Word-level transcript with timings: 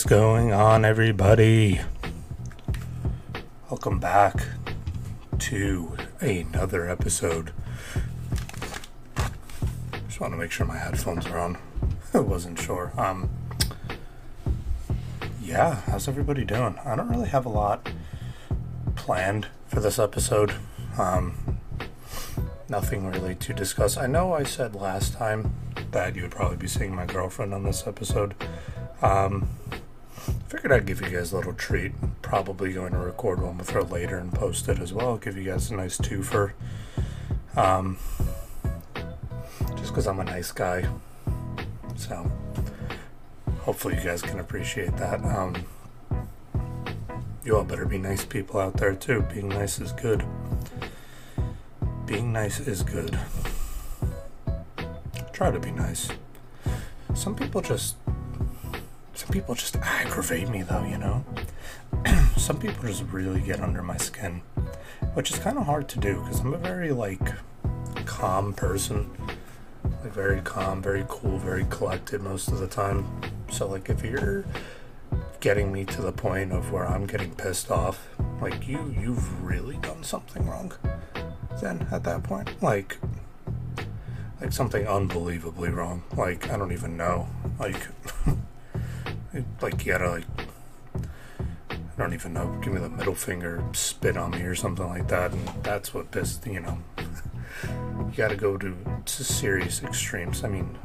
Is 0.00 0.06
going 0.06 0.50
on, 0.50 0.86
everybody? 0.86 1.78
Welcome 3.68 3.98
back 3.98 4.46
to 5.40 5.94
another 6.22 6.88
episode. 6.88 7.52
Just 10.06 10.18
want 10.18 10.32
to 10.32 10.38
make 10.38 10.52
sure 10.52 10.64
my 10.64 10.78
headphones 10.78 11.26
are 11.26 11.38
on. 11.38 11.58
I 12.14 12.20
wasn't 12.20 12.58
sure. 12.58 12.94
Um, 12.96 13.28
yeah, 15.42 15.82
how's 15.82 16.08
everybody 16.08 16.46
doing? 16.46 16.78
I 16.82 16.96
don't 16.96 17.10
really 17.10 17.28
have 17.28 17.44
a 17.44 17.50
lot 17.50 17.90
planned 18.96 19.48
for 19.66 19.80
this 19.80 19.98
episode. 19.98 20.54
Um, 20.96 21.58
nothing 22.70 23.06
really 23.06 23.34
to 23.34 23.52
discuss. 23.52 23.98
I 23.98 24.06
know 24.06 24.32
I 24.32 24.44
said 24.44 24.74
last 24.74 25.12
time 25.12 25.52
that 25.90 26.16
you 26.16 26.22
would 26.22 26.30
probably 26.30 26.56
be 26.56 26.68
seeing 26.68 26.94
my 26.94 27.04
girlfriend 27.04 27.52
on 27.52 27.64
this 27.64 27.86
episode. 27.86 28.34
Um, 29.02 29.46
figured 30.50 30.72
I'd 30.72 30.84
give 30.84 31.00
you 31.00 31.10
guys 31.10 31.30
a 31.30 31.36
little 31.36 31.52
treat. 31.52 31.92
Probably 32.22 32.72
going 32.72 32.90
to 32.90 32.98
record 32.98 33.40
one 33.40 33.56
with 33.56 33.70
her 33.70 33.84
later 33.84 34.18
and 34.18 34.32
post 34.32 34.68
it 34.68 34.80
as 34.80 34.92
well. 34.92 35.16
Give 35.16 35.36
you 35.36 35.44
guys 35.44 35.70
a 35.70 35.76
nice 35.76 35.96
twofer. 35.96 36.54
Um, 37.56 37.98
just 39.76 39.90
because 39.90 40.08
I'm 40.08 40.18
a 40.18 40.24
nice 40.24 40.50
guy. 40.50 40.88
So, 41.94 42.28
hopefully, 43.60 43.94
you 43.94 44.02
guys 44.02 44.22
can 44.22 44.40
appreciate 44.40 44.96
that. 44.96 45.24
Um, 45.24 45.54
you 47.44 47.56
all 47.56 47.62
better 47.62 47.86
be 47.86 47.98
nice 47.98 48.24
people 48.24 48.58
out 48.58 48.76
there, 48.76 48.96
too. 48.96 49.22
Being 49.32 49.50
nice 49.50 49.78
is 49.78 49.92
good. 49.92 50.24
Being 52.06 52.32
nice 52.32 52.58
is 52.58 52.82
good. 52.82 53.16
Try 55.32 55.52
to 55.52 55.60
be 55.60 55.70
nice. 55.70 56.08
Some 57.14 57.36
people 57.36 57.60
just 57.60 57.94
people 59.30 59.54
just 59.54 59.76
aggravate 59.76 60.48
me 60.48 60.62
though, 60.62 60.84
you 60.84 60.98
know? 60.98 61.24
Some 62.36 62.58
people 62.58 62.84
just 62.84 63.04
really 63.04 63.40
get 63.40 63.60
under 63.60 63.82
my 63.82 63.96
skin, 63.96 64.42
which 65.14 65.30
is 65.30 65.38
kind 65.38 65.58
of 65.58 65.66
hard 65.66 65.88
to 65.90 65.98
do 65.98 66.20
because 66.20 66.40
I'm 66.40 66.54
a 66.54 66.58
very, 66.58 66.90
like, 66.90 67.20
calm 68.06 68.52
person. 68.52 69.10
Like, 69.84 70.12
very 70.12 70.40
calm, 70.40 70.82
very 70.82 71.04
cool, 71.08 71.38
very 71.38 71.66
collected 71.70 72.22
most 72.22 72.48
of 72.48 72.58
the 72.58 72.66
time. 72.66 73.06
So, 73.50 73.68
like, 73.68 73.88
if 73.88 74.04
you're 74.04 74.44
getting 75.40 75.72
me 75.72 75.84
to 75.86 76.02
the 76.02 76.12
point 76.12 76.52
of 76.52 76.72
where 76.72 76.86
I'm 76.86 77.06
getting 77.06 77.34
pissed 77.34 77.70
off, 77.70 78.08
like, 78.40 78.66
you, 78.66 78.94
you've 78.98 79.42
really 79.42 79.76
done 79.76 80.02
something 80.02 80.46
wrong, 80.46 80.72
then 81.60 81.86
at 81.92 82.04
that 82.04 82.22
point, 82.22 82.62
like, 82.62 82.98
like 84.40 84.52
something 84.52 84.86
unbelievably 84.86 85.70
wrong. 85.70 86.02
Like, 86.16 86.50
I 86.50 86.56
don't 86.56 86.72
even 86.72 86.96
know. 86.96 87.28
Like, 87.58 87.88
like 89.60 89.84
you 89.84 89.92
gotta 89.92 90.10
like 90.10 90.24
I 92.00 92.04
don't 92.04 92.14
even 92.14 92.32
know, 92.32 92.58
give 92.62 92.72
me 92.72 92.80
the 92.80 92.88
middle 92.88 93.14
finger, 93.14 93.62
spit 93.72 94.16
on 94.16 94.30
me 94.30 94.40
or 94.40 94.54
something 94.54 94.88
like 94.88 95.08
that, 95.08 95.32
and 95.32 95.46
that's 95.62 95.92
what 95.92 96.10
pissed 96.10 96.46
you 96.46 96.60
know. 96.60 96.78
you 96.98 98.12
gotta 98.16 98.36
go 98.36 98.56
to, 98.56 98.74
to 99.04 99.24
serious 99.24 99.82
extremes. 99.82 100.42
I 100.42 100.48
mean, 100.48 100.78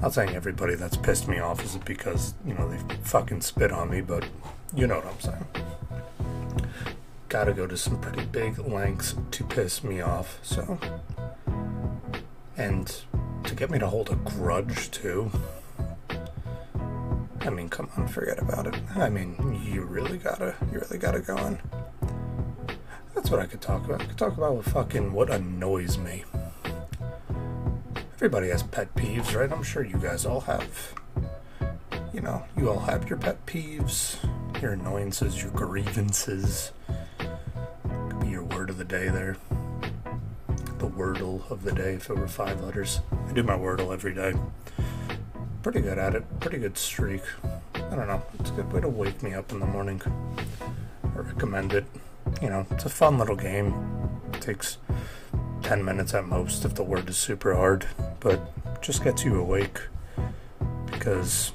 not 0.00 0.12
saying 0.12 0.34
everybody 0.34 0.74
that's 0.74 0.96
pissed 0.96 1.28
me 1.28 1.38
off 1.38 1.64
is 1.64 1.76
because 1.76 2.34
you 2.44 2.54
know 2.54 2.68
they 2.68 2.78
fucking 3.04 3.42
spit 3.42 3.70
on 3.70 3.90
me, 3.90 4.00
but 4.00 4.26
you 4.74 4.88
know 4.88 4.96
what 4.96 5.06
I'm 5.06 5.20
saying. 5.20 5.46
Gotta 7.28 7.52
go 7.52 7.66
to 7.66 7.76
some 7.76 8.00
pretty 8.00 8.24
big 8.24 8.58
lengths 8.58 9.14
to 9.30 9.44
piss 9.44 9.84
me 9.84 10.00
off. 10.00 10.40
So, 10.42 10.80
and 12.56 12.94
to 13.44 13.54
get 13.54 13.70
me 13.70 13.78
to 13.78 13.86
hold 13.86 14.10
a 14.10 14.16
grudge 14.16 14.90
too. 14.90 15.30
I 17.44 17.50
mean, 17.50 17.68
come 17.68 17.88
on, 17.96 18.06
forget 18.06 18.38
about 18.38 18.68
it. 18.68 18.74
I 18.94 19.08
mean, 19.08 19.60
you 19.64 19.82
really 19.82 20.16
gotta, 20.16 20.54
you 20.72 20.78
really 20.78 20.98
gotta 20.98 21.18
go 21.18 21.36
on. 21.36 21.58
That's 23.16 23.30
what 23.30 23.40
I 23.40 23.46
could 23.46 23.60
talk 23.60 23.84
about. 23.84 24.00
I 24.00 24.04
could 24.04 24.16
talk 24.16 24.36
about 24.36 24.54
what 24.54 24.64
fucking 24.66 25.12
what 25.12 25.28
annoys 25.28 25.98
me. 25.98 26.24
Everybody 28.14 28.48
has 28.50 28.62
pet 28.62 28.94
peeves, 28.94 29.34
right? 29.34 29.50
I'm 29.50 29.64
sure 29.64 29.84
you 29.84 29.96
guys 29.96 30.24
all 30.24 30.42
have. 30.42 30.94
You 32.14 32.20
know, 32.20 32.44
you 32.56 32.70
all 32.70 32.78
have 32.78 33.08
your 33.10 33.18
pet 33.18 33.44
peeves, 33.44 34.18
your 34.62 34.74
annoyances, 34.74 35.42
your 35.42 35.50
grievances. 35.50 36.70
Could 37.18 38.20
be 38.20 38.28
your 38.28 38.44
word 38.44 38.70
of 38.70 38.78
the 38.78 38.84
day 38.84 39.08
there. 39.08 39.36
The 40.78 40.88
wordle 40.88 41.50
of 41.50 41.64
the 41.64 41.72
day 41.72 41.94
if 41.94 42.08
it 42.08 42.16
were 42.16 42.28
five 42.28 42.62
letters. 42.62 43.00
I 43.28 43.32
do 43.32 43.42
my 43.42 43.56
wordle 43.56 43.92
every 43.92 44.14
day 44.14 44.34
pretty 45.62 45.80
good 45.80 45.98
at 45.98 46.14
it. 46.14 46.40
Pretty 46.40 46.58
good 46.58 46.76
streak. 46.76 47.22
I 47.74 47.94
don't 47.94 48.08
know. 48.08 48.22
It's 48.40 48.50
a 48.50 48.52
good 48.54 48.72
way 48.72 48.80
to 48.80 48.88
wake 48.88 49.22
me 49.22 49.34
up 49.34 49.52
in 49.52 49.60
the 49.60 49.66
morning. 49.66 50.02
I 51.04 51.18
recommend 51.18 51.72
it. 51.72 51.84
You 52.40 52.50
know, 52.50 52.66
it's 52.70 52.84
a 52.84 52.88
fun 52.88 53.18
little 53.18 53.36
game. 53.36 53.72
It 54.32 54.40
takes 54.40 54.78
10 55.62 55.84
minutes 55.84 56.14
at 56.14 56.26
most 56.26 56.64
if 56.64 56.74
the 56.74 56.82
word 56.82 57.08
is 57.08 57.16
super 57.16 57.54
hard, 57.54 57.86
but 58.18 58.40
just 58.82 59.04
gets 59.04 59.24
you 59.24 59.38
awake 59.38 59.80
because 60.86 61.52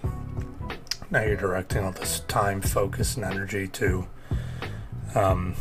now 1.11 1.21
you're 1.21 1.35
directing 1.35 1.83
all 1.83 1.91
this 1.91 2.21
time, 2.21 2.61
focus, 2.61 3.15
and 3.15 3.25
energy 3.25 3.67
to, 3.67 4.07
um, 5.15 5.55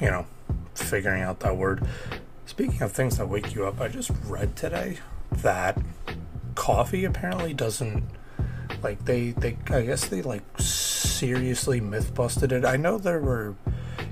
you 0.00 0.10
know, 0.10 0.26
figuring 0.74 1.22
out 1.22 1.40
that 1.40 1.56
word. 1.56 1.86
Speaking 2.46 2.80
of 2.82 2.92
things 2.92 3.18
that 3.18 3.28
wake 3.28 3.54
you 3.54 3.66
up, 3.66 3.80
I 3.80 3.88
just 3.88 4.10
read 4.24 4.56
today 4.56 4.98
that 5.30 5.78
coffee 6.70 7.04
apparently 7.04 7.52
doesn't 7.52 8.04
like 8.80 9.04
they 9.04 9.30
they 9.30 9.56
I 9.70 9.82
guess 9.82 10.06
they 10.06 10.22
like 10.22 10.44
seriously 10.58 11.80
myth 11.80 12.14
busted 12.14 12.52
it. 12.52 12.64
I 12.64 12.76
know 12.76 12.96
there 12.96 13.18
were 13.18 13.56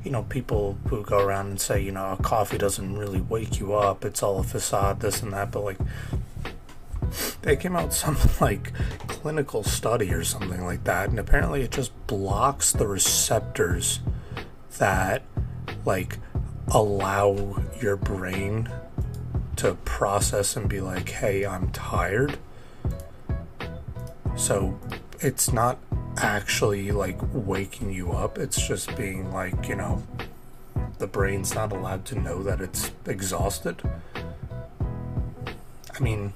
you 0.04 0.10
know 0.10 0.24
people 0.24 0.76
who 0.88 1.04
go 1.04 1.24
around 1.24 1.46
and 1.46 1.60
say 1.60 1.80
you 1.80 1.92
know 1.92 2.18
coffee 2.20 2.58
doesn't 2.58 2.98
really 2.98 3.20
wake 3.20 3.60
you 3.60 3.74
up. 3.74 4.04
It's 4.04 4.24
all 4.24 4.40
a 4.40 4.42
facade, 4.42 4.98
this 4.98 5.22
and 5.22 5.32
that. 5.32 5.52
But 5.52 5.62
like 5.62 5.78
they 7.42 7.54
came 7.54 7.76
out 7.76 7.94
some 8.02 8.18
like 8.40 8.72
clinical 9.06 9.62
study 9.62 10.12
or 10.12 10.24
something 10.24 10.64
like 10.64 10.82
that, 10.82 11.10
and 11.10 11.18
apparently 11.20 11.62
it 11.62 11.70
just 11.70 11.92
blocks 12.08 12.72
the 12.72 12.88
receptors 12.88 14.00
that 14.78 15.22
like 15.84 16.18
allow 16.66 17.62
your 17.80 17.96
brain 17.96 18.68
to 19.58 19.74
process 19.84 20.56
and 20.56 20.68
be 20.68 20.80
like, 20.80 21.08
hey, 21.08 21.44
I'm 21.44 21.70
tired. 21.70 22.38
So 24.38 24.78
it's 25.20 25.52
not 25.52 25.78
actually 26.16 26.92
like 26.92 27.18
waking 27.34 27.92
you 27.92 28.12
up, 28.12 28.38
it's 28.38 28.66
just 28.66 28.96
being 28.96 29.32
like, 29.32 29.68
you 29.68 29.74
know, 29.74 30.02
the 30.98 31.08
brain's 31.08 31.54
not 31.54 31.72
allowed 31.72 32.04
to 32.06 32.18
know 32.18 32.42
that 32.44 32.60
it's 32.60 32.92
exhausted. 33.04 33.82
I 34.14 36.00
mean, 36.00 36.32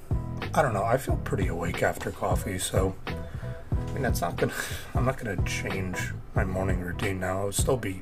I 0.52 0.62
don't 0.62 0.74
know. 0.74 0.84
I 0.84 0.96
feel 0.96 1.16
pretty 1.18 1.46
awake 1.46 1.82
after 1.82 2.10
coffee, 2.10 2.58
so 2.58 2.94
I 3.06 3.92
mean, 3.92 4.02
that's 4.02 4.20
not 4.20 4.36
gonna. 4.36 4.52
I'm 4.94 5.04
not 5.04 5.16
gonna 5.16 5.42
change 5.44 6.12
my 6.34 6.44
morning 6.44 6.80
routine 6.80 7.20
now. 7.20 7.42
I'll 7.42 7.52
still 7.52 7.76
be 7.76 8.00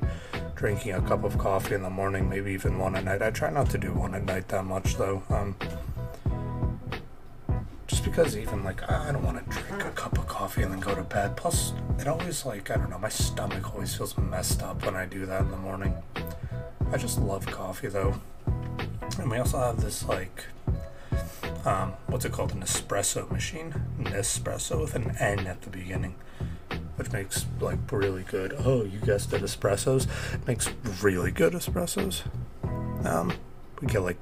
drinking 0.55 0.93
a 0.93 1.01
cup 1.01 1.23
of 1.23 1.37
coffee 1.37 1.75
in 1.75 1.83
the 1.83 1.89
morning, 1.89 2.27
maybe 2.27 2.51
even 2.51 2.79
one 2.79 2.95
at 2.95 3.03
night. 3.03 3.21
I 3.21 3.29
try 3.29 3.51
not 3.51 3.69
to 3.69 3.77
do 3.77 3.93
one 3.93 4.15
at 4.15 4.25
night 4.25 4.47
that 4.47 4.65
much 4.65 4.97
though. 4.97 5.21
Um, 5.29 5.55
just 7.91 8.05
because 8.05 8.37
even 8.37 8.63
like 8.63 8.89
I 8.89 9.11
don't 9.11 9.21
want 9.21 9.37
to 9.37 9.59
drink 9.59 9.83
a 9.83 9.91
cup 9.91 10.17
of 10.17 10.25
coffee 10.25 10.63
and 10.63 10.71
then 10.71 10.79
go 10.79 10.95
to 10.95 11.03
bed. 11.03 11.35
Plus, 11.35 11.73
it 11.99 12.07
always 12.07 12.45
like 12.45 12.71
I 12.71 12.77
don't 12.77 12.89
know, 12.89 12.97
my 12.97 13.09
stomach 13.09 13.73
always 13.73 13.93
feels 13.93 14.17
messed 14.17 14.63
up 14.63 14.85
when 14.85 14.95
I 14.95 15.05
do 15.05 15.25
that 15.25 15.41
in 15.41 15.51
the 15.51 15.57
morning. 15.57 15.93
I 16.89 16.97
just 16.97 17.19
love 17.19 17.45
coffee 17.45 17.89
though, 17.89 18.15
and 19.19 19.29
we 19.29 19.37
also 19.37 19.57
have 19.59 19.81
this 19.81 20.07
like 20.07 20.45
um, 21.65 21.91
what's 22.07 22.23
it 22.23 22.31
called, 22.31 22.53
an 22.53 22.61
espresso 22.61 23.29
machine, 23.29 23.73
Nespresso 23.99 24.79
with 24.79 24.95
an 24.95 25.13
N 25.19 25.45
at 25.45 25.61
the 25.61 25.69
beginning 25.69 26.15
which 26.95 27.11
makes 27.11 27.45
like 27.59 27.79
really 27.91 28.23
good. 28.23 28.53
Oh, 28.59 28.83
you 28.83 28.99
guessed 28.99 29.33
it, 29.33 29.41
espressos. 29.41 30.07
makes 30.45 30.69
really 31.01 31.31
good 31.31 31.53
espressos. 31.53 32.21
Um, 33.05 33.33
we 33.81 33.87
get 33.87 34.01
like 34.01 34.17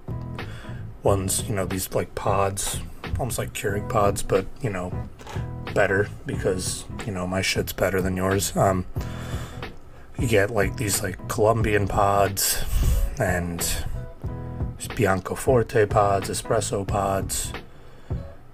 ones, 1.04 1.44
you 1.48 1.54
know, 1.56 1.66
these 1.66 1.92
like 1.94 2.16
pods, 2.16 2.80
almost 3.20 3.38
like 3.38 3.54
Keurig 3.54 3.90
pods, 3.90 4.24
but 4.24 4.46
you 4.62 4.70
know, 4.70 4.92
better 5.74 6.08
because 6.26 6.86
you 7.06 7.12
know 7.12 7.28
my 7.28 7.42
shit's 7.42 7.74
better 7.74 8.02
than 8.02 8.18
yours. 8.18 8.56
Um, 8.56 8.86
you 10.18 10.28
get 10.28 10.50
like 10.50 10.78
these 10.78 11.04
like 11.04 11.28
Colombian 11.28 11.88
pods 11.88 12.64
and 13.20 13.66
Bianco 14.96 15.36
Forte 15.36 15.86
pods, 15.86 16.30
espresso 16.30 16.88
pods. 16.88 17.54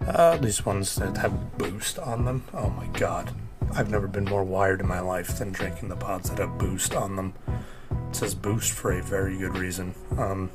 Uh, 0.05 0.37
these 0.37 0.65
ones 0.65 0.95
that 0.95 1.17
have 1.17 1.57
boost 1.57 1.97
on 1.97 2.25
them. 2.25 2.43
Oh 2.53 2.69
my 2.69 2.85
god, 2.87 3.33
I've 3.73 3.89
never 3.89 4.07
been 4.07 4.25
more 4.25 4.43
wired 4.43 4.81
in 4.81 4.87
my 4.87 4.99
life 4.99 5.37
than 5.37 5.51
drinking 5.51 5.89
the 5.89 5.95
pods 5.95 6.29
that 6.29 6.39
have 6.39 6.57
boost 6.57 6.95
on 6.95 7.15
them. 7.15 7.33
It 8.09 8.15
says 8.15 8.35
boost 8.35 8.71
for 8.71 8.91
a 8.91 9.01
very 9.01 9.37
good 9.37 9.57
reason. 9.57 9.95
Um, 10.17 10.51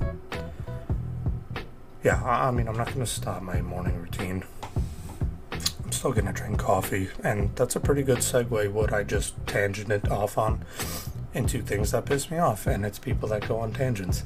yeah, 2.02 2.22
I, 2.24 2.50
mean, 2.50 2.68
I'm 2.68 2.76
not 2.76 2.88
going 2.88 3.00
to 3.00 3.06
stop 3.06 3.42
my 3.42 3.60
morning 3.60 3.96
routine. 4.00 4.44
I'm 5.52 5.92
still 5.92 6.12
gonna 6.12 6.32
drink 6.32 6.58
coffee, 6.58 7.08
and 7.24 7.54
that's 7.56 7.74
a 7.74 7.80
pretty 7.80 8.04
good 8.04 8.18
segue. 8.18 8.70
What 8.70 8.92
I 8.92 9.02
just 9.02 9.44
tangented 9.46 10.08
off 10.08 10.38
on 10.38 10.64
into 11.34 11.62
things 11.62 11.92
that 11.92 12.06
piss 12.06 12.30
me 12.30 12.38
off, 12.38 12.66
and 12.66 12.84
it's 12.84 12.98
people 12.98 13.28
that 13.28 13.46
go 13.46 13.58
on 13.58 13.72
tangents. 13.72 14.24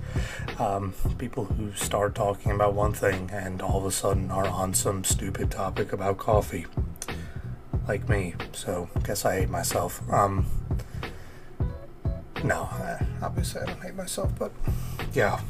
Um, 0.58 0.94
people 1.18 1.44
who 1.46 1.72
start 1.72 2.14
talking 2.14 2.52
about 2.52 2.74
one 2.74 2.92
thing 2.92 3.30
and 3.32 3.60
all 3.60 3.78
of 3.78 3.86
a 3.86 3.90
sudden 3.90 4.30
are 4.30 4.46
on 4.46 4.74
some 4.74 5.04
stupid 5.04 5.50
topic 5.50 5.92
about 5.92 6.18
coffee, 6.18 6.66
like 7.88 8.08
me. 8.08 8.34
So, 8.52 8.88
guess 9.02 9.24
I 9.24 9.40
hate 9.40 9.50
myself. 9.50 10.02
Um, 10.12 10.46
no, 12.42 12.68
obviously 13.22 13.62
I 13.62 13.66
don't 13.66 13.82
hate 13.82 13.94
myself, 13.94 14.32
but 14.38 14.52
yeah, 15.14 15.40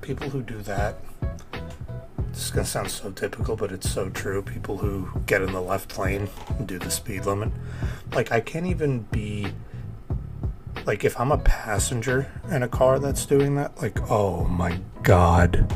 people 0.00 0.30
who 0.30 0.42
do 0.42 0.62
that. 0.62 0.96
This 2.34 2.46
is 2.46 2.50
gonna 2.50 2.66
sound 2.66 2.90
so 2.90 3.12
typical, 3.12 3.54
but 3.54 3.70
it's 3.70 3.88
so 3.88 4.10
true. 4.10 4.42
People 4.42 4.78
who 4.78 5.08
get 5.24 5.40
in 5.40 5.52
the 5.52 5.60
left 5.60 5.96
lane 5.96 6.28
and 6.58 6.66
do 6.66 6.80
the 6.80 6.90
speed 6.90 7.26
limit. 7.26 7.52
Like, 8.12 8.32
I 8.32 8.40
can't 8.40 8.66
even 8.66 9.02
be 9.12 9.52
like 10.84 11.04
if 11.04 11.18
I'm 11.20 11.30
a 11.30 11.38
passenger 11.38 12.32
in 12.50 12.64
a 12.64 12.68
car 12.68 12.98
that's 12.98 13.24
doing 13.24 13.54
that, 13.54 13.80
like 13.80 14.10
oh 14.10 14.46
my 14.46 14.80
god. 15.04 15.72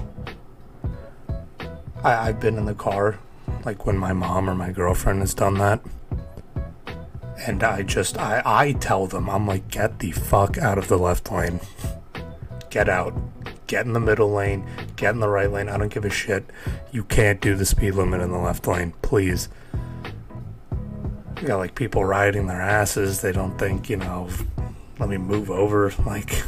I, 2.02 2.28
I've 2.28 2.40
been 2.40 2.56
in 2.56 2.64
the 2.64 2.75
car 2.75 3.20
like 3.64 3.87
when 3.87 3.96
my 3.96 4.12
mom 4.12 4.50
or 4.50 4.56
my 4.56 4.72
girlfriend 4.72 5.20
has 5.20 5.34
done 5.34 5.55
that. 5.58 5.81
And 7.46 7.62
I 7.62 7.82
just 7.82 8.19
I, 8.19 8.43
I 8.44 8.72
tell 8.72 9.06
them, 9.06 9.31
I'm 9.31 9.46
like, 9.46 9.69
get 9.69 10.00
the 10.00 10.10
fuck 10.10 10.58
out 10.58 10.76
of 10.76 10.88
the 10.88 10.99
left 10.99 11.31
lane. 11.31 11.60
Get 12.69 12.88
out. 12.88 13.14
Get 13.69 13.85
in 13.87 13.93
the 13.93 14.00
middle 14.00 14.32
lane. 14.32 14.67
Get 14.97 15.15
in 15.15 15.20
the 15.20 15.29
right 15.29 15.53
lane. 15.53 15.69
I 15.69 15.76
don't 15.76 15.93
give 15.93 16.06
a 16.06 16.11
shit. 16.11 16.44
You 16.91 17.05
can't 17.05 17.41
do 17.41 17.55
the 17.55 17.67
speed 17.67 17.93
limit 17.93 18.23
in 18.23 18.32
the 18.32 18.38
left 18.38 18.67
lane. 18.67 18.94
Please. 19.03 19.50
You 21.41 21.47
got 21.47 21.59
like 21.59 21.75
people 21.75 22.03
riding 22.05 22.47
their 22.47 22.61
asses. 22.61 23.20
They 23.20 23.31
don't 23.31 23.56
think, 23.59 23.91
you 23.91 23.99
know, 23.99 24.29
let 24.99 25.09
me 25.09 25.19
move 25.19 25.50
over. 25.50 25.93
Like, 26.06 26.43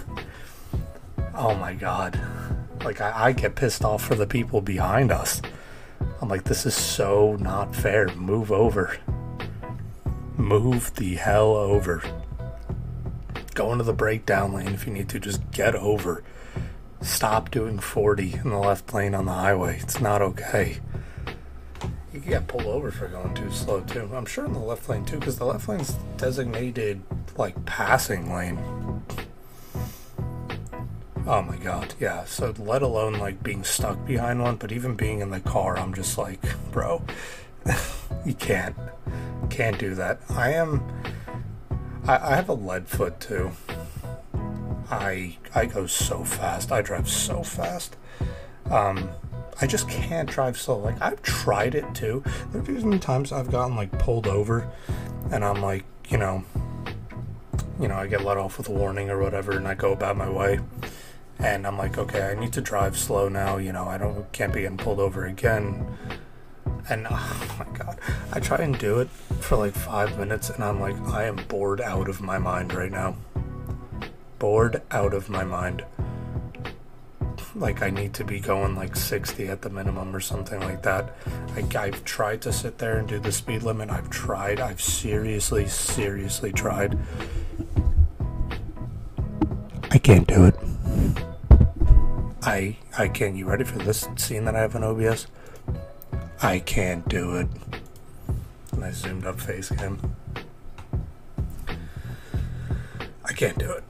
oh 1.35 1.55
my 1.55 1.75
god. 1.75 2.19
Like, 2.83 3.03
I, 3.03 3.27
I 3.27 3.33
get 3.33 3.55
pissed 3.55 3.85
off 3.85 4.03
for 4.03 4.15
the 4.15 4.27
people 4.27 4.63
behind 4.63 5.13
us. 5.13 5.43
I'm 6.23 6.29
like, 6.31 6.45
this 6.45 6.65
is 6.65 6.75
so 6.75 7.37
not 7.37 7.77
fair. 7.77 8.09
Move 8.15 8.51
over. 8.51 8.97
Move 10.39 10.95
the 10.95 11.17
hell 11.17 11.55
over. 11.55 12.03
Go 13.55 13.73
into 13.73 13.85
the 13.85 13.93
breakdown 13.93 14.55
lane 14.55 14.69
if 14.69 14.87
you 14.87 14.93
need 14.95 15.11
to. 15.11 15.21
Just 15.21 15.51
get 15.51 15.75
over. 15.75 16.25
Stop 17.03 17.51
doing 17.51 17.79
40 17.79 18.35
in 18.45 18.51
the 18.51 18.59
left 18.59 18.93
lane 18.93 19.15
on 19.15 19.25
the 19.27 19.33
highway. 19.33 19.79
It's 19.81 20.01
not 20.01 20.21
okay. 20.21 20.79
You 22.13 22.21
get 22.21 22.47
pulled 22.47 22.67
over 22.67 22.91
for 22.91 23.09
going 23.09 23.35
too 23.35 23.51
slow, 23.51 23.81
too. 23.81 24.11
I'm 24.13 24.27
sure 24.27 24.45
in 24.45 24.53
the 24.53 24.59
left 24.59 24.89
lane, 24.89 25.05
too, 25.05 25.19
because 25.19 25.39
the 25.39 25.47
left 25.47 25.69
lane's 25.69 25.95
designated 26.17 27.01
like 27.37 27.65
passing 27.65 28.33
lane. 28.35 28.59
Oh 31.27 31.43
my 31.43 31.57
god, 31.57 31.95
yeah. 32.01 32.25
So 32.25 32.53
let 32.59 32.83
alone 32.83 33.15
like 33.15 33.43
being 33.43 33.63
stuck 33.65 34.05
behind 34.05 34.43
one, 34.43 34.57
but 34.57 34.73
even 34.73 34.97
being 34.97 35.21
in 35.21 35.31
the 35.31 35.41
car, 35.41 35.79
I'm 35.79 35.95
just 35.95 36.19
like, 36.19 36.41
bro, 36.73 37.03
you 38.27 38.35
can't, 38.35 38.77
can't 39.49 39.79
do 39.79 39.95
that. 39.95 40.21
I 40.29 40.53
am, 40.53 40.83
I, 42.05 42.33
I 42.33 42.37
have 42.37 42.49
a 42.49 42.55
lead 42.55 42.89
foot 42.89 43.21
too. 43.21 43.53
I 44.91 45.37
I 45.55 45.67
go 45.67 45.87
so 45.87 46.25
fast. 46.25 46.73
I 46.73 46.83
drive 46.83 47.09
so 47.09 47.43
fast. 47.43 47.97
Um, 48.71 49.11
I 49.61 49.67
just 49.67 49.89
can't 49.89 50.29
drive 50.29 50.59
slow. 50.59 50.79
Like 50.79 51.01
I've 51.01 51.23
tried 51.23 51.75
it 51.75 51.95
too. 51.95 52.25
There's 52.53 52.83
been 52.83 52.99
times 52.99 53.33
I've 53.33 53.51
gotten 53.51 53.77
like 53.77 53.93
pulled 53.99 54.27
over, 54.27 54.71
and 55.31 55.45
I'm 55.45 55.63
like, 55.63 55.85
you 56.09 56.19
know, 56.19 56.45
you 57.81 57.89
know, 57.89 57.95
I 57.95 58.07
get 58.07 58.25
let 58.25 58.37
off 58.37 58.59
with 58.59 58.69
a 58.69 58.73
warning 58.73 59.11
or 59.11 59.21
whatever, 59.21 59.53
and 59.53 59.69
I 59.69 59.75
go 59.75 59.93
about 59.93 60.17
my 60.17 60.29
way. 60.29 60.61
And 61.39 61.67
I'm 61.67 61.79
like, 61.79 61.97
okay, 61.97 62.23
I 62.23 62.35
need 62.35 62.53
to 62.55 62.61
drive 62.61 62.99
slow 62.99 63.29
now. 63.29 63.57
You 63.57 63.73
know, 63.73 63.85
I 63.85 63.97
don't 63.97 64.31
can't 64.33 64.53
be 64.53 64.63
getting 64.63 64.77
pulled 64.77 65.01
over 65.01 65.25
again. 65.25 65.87
And 66.89 67.07
oh 67.11 67.57
my 67.59 67.79
god, 67.79 67.99
I 68.33 68.41
try 68.41 68.59
and 68.59 68.77
do 68.79 68.99
it 69.01 69.09
for 69.41 69.57
like 69.57 69.75
five 69.75 70.19
minutes, 70.19 70.51
and 70.51 70.65
I'm 70.65 70.81
like, 70.81 70.97
I 71.09 71.25
am 71.25 71.37
bored 71.49 71.81
out 71.81 72.09
of 72.09 72.21
my 72.21 72.39
mind 72.39 72.75
right 72.75 72.91
now. 72.91 73.17
Bored 74.41 74.83
out 74.91 75.15
of 75.15 75.29
my 75.29 75.45
mind. 75.45 75.85
Like 77.55 77.83
I 77.83 77.91
need 77.91 78.13
to 78.15 78.25
be 78.25 78.41
going 78.41 78.75
like 78.75 78.97
60 78.97 79.47
at 79.47 79.63
the 79.63 79.71
minimum 79.71 80.17
or 80.17 80.21
something 80.21 80.59
like 80.59 80.83
that. 80.83 81.15
I, 81.55 81.65
I've 81.79 82.05
tried 82.05 82.43
to 82.43 82.53
sit 82.53 82.79
there 82.79 82.99
and 82.99 83.07
do 83.07 83.21
the 83.21 83.31
speed 83.31 83.63
limit. 83.63 83.91
I've 83.91 84.11
tried. 84.11 84.59
I've 84.59 84.81
seriously, 84.81 85.69
seriously 85.69 86.51
tried 86.53 86.99
I 89.93 89.99
can't 89.99 90.27
do 90.27 90.45
it. 90.45 90.55
I 92.43 92.77
I 92.97 93.09
can't. 93.09 93.35
You 93.35 93.47
ready 93.47 93.65
for 93.65 93.79
this 93.79 94.09
scene 94.17 94.45
that 94.45 94.55
I 94.55 94.61
have 94.61 94.77
in 94.77 94.85
OBS? 94.85 95.27
I 96.41 96.61
can't 96.61 97.07
do 97.09 97.37
it. 97.37 97.49
And 98.71 98.85
I 98.85 98.93
zoomed 98.93 99.27
up 99.27 99.41
face 99.41 99.71
cam. 99.71 100.15
I 103.25 103.33
can't 103.33 103.59
do 103.59 103.73
it. 103.73 103.85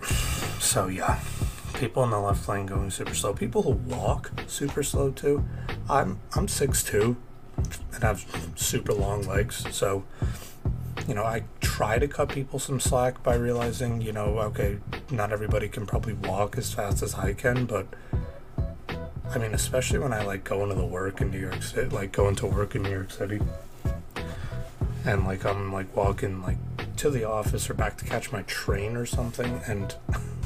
So 0.70 0.86
yeah, 0.86 1.18
people 1.74 2.04
in 2.04 2.10
the 2.10 2.20
left 2.20 2.48
lane 2.48 2.66
going 2.66 2.92
super 2.92 3.12
slow. 3.12 3.34
People 3.34 3.62
who 3.62 3.70
walk 3.70 4.30
super 4.46 4.84
slow 4.84 5.10
too. 5.10 5.44
I'm 5.88 6.20
I'm 6.36 6.46
six 6.46 6.84
two, 6.84 7.16
and 7.92 8.04
I 8.04 8.06
have 8.06 8.24
super 8.54 8.94
long 8.94 9.22
legs. 9.22 9.66
So 9.72 10.04
you 11.08 11.14
know, 11.16 11.24
I 11.24 11.42
try 11.60 11.98
to 11.98 12.06
cut 12.06 12.28
people 12.28 12.60
some 12.60 12.78
slack 12.78 13.20
by 13.24 13.34
realizing, 13.34 14.00
you 14.00 14.12
know, 14.12 14.38
okay, 14.38 14.78
not 15.10 15.32
everybody 15.32 15.66
can 15.66 15.86
probably 15.86 16.12
walk 16.12 16.56
as 16.56 16.72
fast 16.72 17.02
as 17.02 17.16
I 17.16 17.32
can, 17.32 17.66
but 17.66 17.88
I 19.28 19.38
mean, 19.38 19.54
especially 19.54 19.98
when 19.98 20.12
I 20.12 20.22
like 20.22 20.44
go 20.44 20.62
into 20.62 20.76
the 20.76 20.86
work 20.86 21.20
in 21.20 21.32
New 21.32 21.40
York 21.40 21.64
City, 21.64 21.88
like 21.88 22.12
going 22.12 22.36
to 22.36 22.46
work 22.46 22.76
in 22.76 22.84
New 22.84 22.90
York 22.90 23.10
City, 23.10 23.40
and 25.04 25.24
like 25.24 25.44
I'm 25.44 25.72
like 25.72 25.96
walking 25.96 26.40
like 26.42 26.58
to 26.98 27.10
the 27.10 27.24
office 27.24 27.68
or 27.68 27.74
back 27.74 27.96
to 27.96 28.04
catch 28.04 28.30
my 28.30 28.42
train 28.42 28.94
or 28.94 29.04
something, 29.04 29.60
and 29.66 29.96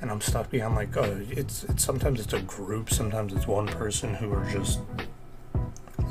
and 0.00 0.10
I'm 0.10 0.20
stuck 0.20 0.50
behind 0.50 0.74
like 0.74 0.96
oh, 0.96 1.20
it's 1.30 1.64
it's 1.64 1.84
sometimes 1.84 2.20
it's 2.20 2.32
a 2.32 2.40
group, 2.40 2.90
sometimes 2.90 3.32
it's 3.32 3.46
one 3.46 3.66
person 3.66 4.14
who 4.14 4.32
are 4.32 4.48
just 4.50 4.80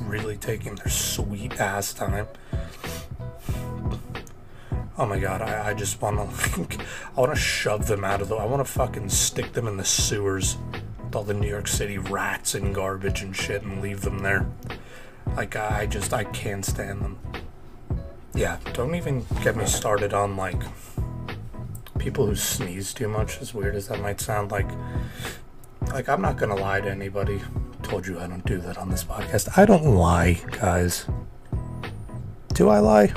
really 0.04 0.38
taking 0.38 0.76
their 0.76 0.90
sweet 0.90 1.60
ass 1.60 1.94
time 1.94 2.28
Oh 4.98 5.06
my 5.06 5.20
god, 5.20 5.42
I, 5.42 5.72
I 5.72 5.74
just 5.74 6.02
want 6.02 6.18
to 6.18 6.62
like, 6.62 6.80
I 7.16 7.20
want 7.20 7.34
to 7.34 7.40
shove 7.40 7.88
them 7.88 8.06
out 8.06 8.22
of 8.22 8.30
the. 8.30 8.36
I 8.36 8.46
want 8.46 8.66
to 8.66 8.72
fucking 8.72 9.10
stick 9.10 9.52
them 9.52 9.68
in 9.68 9.76
the 9.76 9.84
sewers 9.84 10.58
with 11.04 11.16
all 11.16 11.24
the 11.24 11.34
New 11.34 11.50
York 11.50 11.68
City 11.68 11.98
rats 11.98 12.56
and 12.56 12.74
garbage 12.74 13.22
and 13.22 13.36
shit 13.36 13.62
and 13.64 13.82
leave 13.82 14.02
them 14.02 14.20
there. 14.20 14.48
Like 15.36 15.58
I 15.58 15.86
just 15.86 16.14
I 16.14 16.24
can't 16.24 16.64
stand 16.64 17.02
them. 17.02 17.20
Yeah, 18.34 18.58
don't 18.72 18.96
even 18.96 19.26
get 19.44 19.58
me 19.58 19.66
started 19.66 20.14
on 20.14 20.38
like 20.38 20.62
people 22.06 22.28
who 22.28 22.36
sneeze 22.36 22.94
too 22.94 23.08
much. 23.08 23.42
As 23.42 23.52
weird 23.52 23.76
as 23.76 23.88
that 23.88 24.00
might 24.00 24.22
sound, 24.22 24.52
like 24.52 24.70
like 25.92 26.08
I'm 26.08 26.22
not 26.22 26.38
gonna 26.38 26.56
lie 26.56 26.80
to 26.80 26.90
anybody. 26.90 27.42
Told 27.82 28.06
you 28.06 28.20
I 28.20 28.28
don't 28.28 28.46
do 28.46 28.60
that 28.60 28.78
on 28.78 28.90
this 28.90 29.04
podcast. 29.04 29.58
I 29.58 29.66
don't 29.66 29.96
lie, 29.96 30.40
guys. 30.52 31.08
Do 32.54 32.70
I 32.70 32.78
lie? 32.78 33.12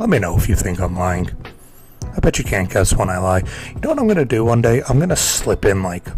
Let 0.00 0.08
me 0.08 0.18
know 0.18 0.36
if 0.36 0.48
you 0.48 0.56
think 0.56 0.80
I'm 0.80 0.96
lying. 0.96 1.30
I 2.16 2.18
bet 2.18 2.38
you 2.38 2.44
can't 2.44 2.68
guess 2.68 2.92
when 2.96 3.08
I 3.08 3.18
lie. 3.18 3.44
You 3.68 3.80
know 3.80 3.90
what 3.90 4.00
I'm 4.00 4.08
gonna 4.08 4.24
do 4.24 4.44
one 4.44 4.62
day? 4.62 4.82
I'm 4.88 4.98
gonna 4.98 5.14
slip 5.14 5.64
in 5.64 5.84
like 5.84 6.08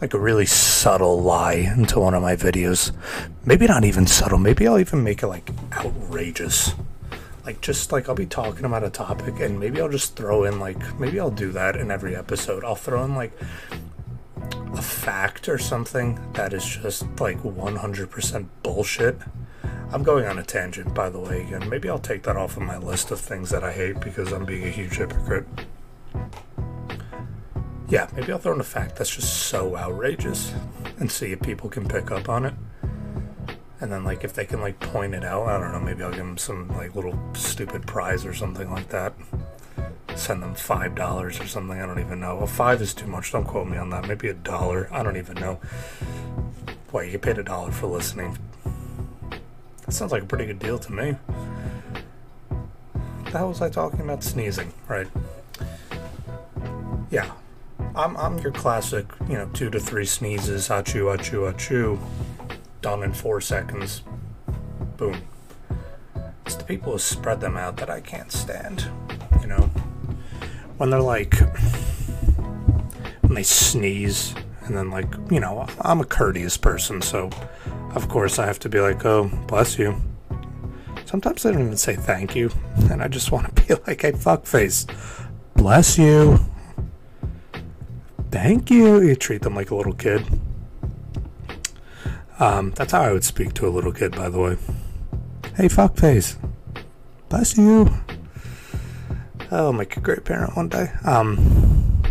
like 0.00 0.14
a 0.14 0.18
really 0.18 0.46
subtle 0.46 1.22
lie 1.22 1.72
into 1.76 2.00
one 2.00 2.14
of 2.14 2.22
my 2.22 2.34
videos. 2.34 2.90
Maybe 3.44 3.68
not 3.68 3.84
even 3.84 4.08
subtle. 4.08 4.38
Maybe 4.38 4.66
I'll 4.66 4.80
even 4.80 5.04
make 5.04 5.22
it 5.22 5.28
like 5.28 5.48
outrageous. 5.72 6.74
Like 7.48 7.62
just 7.62 7.92
like 7.92 8.10
I'll 8.10 8.14
be 8.14 8.26
talking 8.26 8.66
about 8.66 8.84
a 8.84 8.90
topic 8.90 9.40
and 9.40 9.58
maybe 9.58 9.80
I'll 9.80 9.88
just 9.88 10.16
throw 10.16 10.44
in 10.44 10.60
like 10.60 11.00
maybe 11.00 11.18
I'll 11.18 11.30
do 11.30 11.50
that 11.52 11.76
in 11.76 11.90
every 11.90 12.14
episode. 12.14 12.62
I'll 12.62 12.74
throw 12.74 13.02
in 13.04 13.14
like 13.14 13.32
a 14.74 14.82
fact 14.82 15.48
or 15.48 15.56
something 15.56 16.20
that 16.34 16.52
is 16.52 16.62
just 16.66 17.04
like 17.18 17.38
100% 17.42 18.46
bullshit 18.62 19.18
I'm 19.90 20.02
going 20.02 20.26
on 20.26 20.38
a 20.38 20.42
tangent, 20.42 20.92
by 20.92 21.08
the 21.08 21.18
way, 21.18 21.40
again. 21.40 21.66
Maybe 21.70 21.88
I'll 21.88 21.98
take 21.98 22.22
that 22.24 22.36
off 22.36 22.58
of 22.58 22.64
my 22.64 22.76
list 22.76 23.10
of 23.10 23.18
things 23.18 23.48
that 23.48 23.64
I 23.64 23.72
hate 23.72 23.98
because 24.00 24.30
I'm 24.30 24.44
being 24.44 24.64
a 24.64 24.70
huge 24.70 24.98
hypocrite. 24.98 25.46
Yeah, 27.88 28.10
maybe 28.14 28.30
I'll 28.30 28.38
throw 28.38 28.52
in 28.52 28.60
a 28.60 28.64
fact 28.64 28.96
that's 28.96 29.16
just 29.16 29.44
so 29.44 29.74
outrageous 29.74 30.52
and 30.98 31.10
see 31.10 31.32
if 31.32 31.40
people 31.40 31.70
can 31.70 31.88
pick 31.88 32.10
up 32.10 32.28
on 32.28 32.44
it. 32.44 32.52
And 33.80 33.92
then, 33.92 34.02
like, 34.02 34.24
if 34.24 34.32
they 34.32 34.44
can, 34.44 34.60
like, 34.60 34.80
point 34.80 35.14
it 35.14 35.24
out, 35.24 35.46
I 35.46 35.58
don't 35.58 35.72
know, 35.72 35.80
maybe 35.80 36.02
I'll 36.02 36.10
give 36.10 36.18
them 36.18 36.36
some, 36.36 36.68
like, 36.76 36.96
little 36.96 37.18
stupid 37.34 37.86
prize 37.86 38.26
or 38.26 38.34
something 38.34 38.70
like 38.70 38.88
that. 38.88 39.14
Send 40.16 40.42
them 40.42 40.54
$5 40.56 41.40
or 41.40 41.46
something, 41.46 41.80
I 41.80 41.86
don't 41.86 42.00
even 42.00 42.18
know. 42.18 42.36
Well, 42.36 42.48
five 42.48 42.82
is 42.82 42.92
too 42.92 43.06
much, 43.06 43.30
don't 43.30 43.44
quote 43.44 43.68
me 43.68 43.76
on 43.76 43.90
that. 43.90 44.08
Maybe 44.08 44.28
a 44.28 44.34
dollar, 44.34 44.88
I 44.90 45.04
don't 45.04 45.16
even 45.16 45.36
know. 45.36 45.60
Boy, 46.90 47.04
you 47.04 47.12
get 47.12 47.22
paid 47.22 47.38
a 47.38 47.42
dollar 47.42 47.70
for 47.70 47.86
listening 47.86 48.36
That 49.30 49.92
sounds 49.92 50.10
like 50.10 50.22
a 50.22 50.26
pretty 50.26 50.46
good 50.46 50.58
deal 50.58 50.78
to 50.78 50.92
me. 50.92 51.16
The 53.26 53.38
hell 53.38 53.50
was 53.50 53.60
I 53.60 53.68
talking 53.68 54.00
about 54.00 54.24
sneezing? 54.24 54.72
Right. 54.88 55.06
Yeah. 57.10 57.30
I'm, 57.94 58.16
I'm 58.16 58.38
your 58.38 58.52
classic, 58.52 59.06
you 59.28 59.34
know, 59.34 59.48
two 59.52 59.70
to 59.70 59.78
three 59.78 60.04
sneezes, 60.04 60.68
achoo, 60.68 61.16
achoo, 61.16 61.52
achoo, 61.52 61.98
done 62.80 63.02
in 63.02 63.12
four 63.12 63.40
seconds. 63.40 64.02
Boom. 64.96 65.22
It's 66.46 66.54
the 66.54 66.64
people 66.64 66.92
who 66.92 66.98
spread 66.98 67.40
them 67.40 67.56
out 67.56 67.76
that 67.78 67.90
I 67.90 68.00
can't 68.00 68.32
stand. 68.32 68.90
You 69.40 69.48
know, 69.48 69.70
when 70.78 70.90
they're 70.90 71.00
like, 71.00 71.34
when 73.20 73.34
they 73.34 73.42
sneeze, 73.42 74.34
and 74.62 74.76
then 74.76 74.90
like, 74.90 75.12
you 75.30 75.40
know, 75.40 75.66
I'm 75.80 76.00
a 76.00 76.04
courteous 76.04 76.56
person, 76.56 77.02
so 77.02 77.30
of 77.94 78.08
course 78.08 78.38
I 78.38 78.46
have 78.46 78.58
to 78.60 78.68
be 78.68 78.80
like, 78.80 79.04
oh, 79.04 79.30
bless 79.46 79.78
you. 79.78 80.00
Sometimes 81.04 81.42
they 81.42 81.52
don't 81.52 81.62
even 81.62 81.76
say 81.76 81.96
thank 81.96 82.36
you, 82.36 82.50
and 82.90 83.02
I 83.02 83.08
just 83.08 83.32
want 83.32 83.54
to 83.54 83.62
be 83.62 83.74
like, 83.86 84.02
hey, 84.02 84.12
fuckface, 84.12 84.86
bless 85.54 85.98
you. 85.98 86.38
Thank 88.30 88.70
you. 88.70 89.00
You 89.00 89.16
treat 89.16 89.40
them 89.40 89.54
like 89.54 89.70
a 89.70 89.74
little 89.74 89.94
kid. 89.94 90.22
Um, 92.38 92.70
that's 92.72 92.92
how 92.92 93.02
I 93.02 93.12
would 93.12 93.24
speak 93.24 93.54
to 93.54 93.66
a 93.66 93.70
little 93.70 93.92
kid, 93.92 94.12
by 94.14 94.28
the 94.28 94.38
way. 94.38 94.56
Hey, 95.56 95.66
fuckface. 95.66 96.36
Bless 97.28 97.58
you. 97.58 97.90
I'll 99.50 99.72
make 99.72 99.96
a 99.96 100.00
great 100.00 100.24
parent 100.24 100.56
one 100.56 100.68
day. 100.68 100.92
Um, 101.04 102.02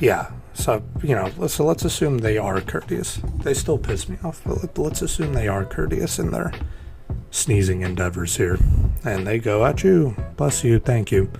yeah. 0.00 0.30
So 0.54 0.82
you 1.02 1.14
know, 1.14 1.30
so 1.48 1.64
let's 1.64 1.84
assume 1.84 2.18
they 2.18 2.38
are 2.38 2.60
courteous. 2.62 3.20
They 3.42 3.52
still 3.52 3.76
piss 3.76 4.08
me 4.08 4.16
off, 4.24 4.40
but 4.46 4.78
let's 4.78 5.02
assume 5.02 5.34
they 5.34 5.48
are 5.48 5.64
courteous 5.64 6.18
in 6.18 6.30
their 6.30 6.52
sneezing 7.30 7.82
endeavors 7.82 8.36
here, 8.36 8.58
and 9.04 9.26
they 9.26 9.38
go 9.38 9.66
at 9.66 9.84
you. 9.84 10.16
Bless 10.36 10.64
you. 10.64 10.78
Thank 10.78 11.12
you. 11.12 11.30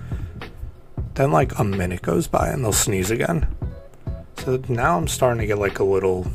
Then 1.15 1.31
like 1.31 1.57
a 1.57 1.63
minute 1.63 2.03
goes 2.03 2.27
by 2.27 2.49
and 2.49 2.63
they'll 2.63 2.71
sneeze 2.71 3.09
again. 3.09 3.47
So 4.37 4.61
now 4.69 4.97
I'm 4.97 5.07
starting 5.07 5.41
to 5.41 5.47
get 5.47 5.57
like 5.57 5.79
a 5.79 5.83
little 5.83 6.27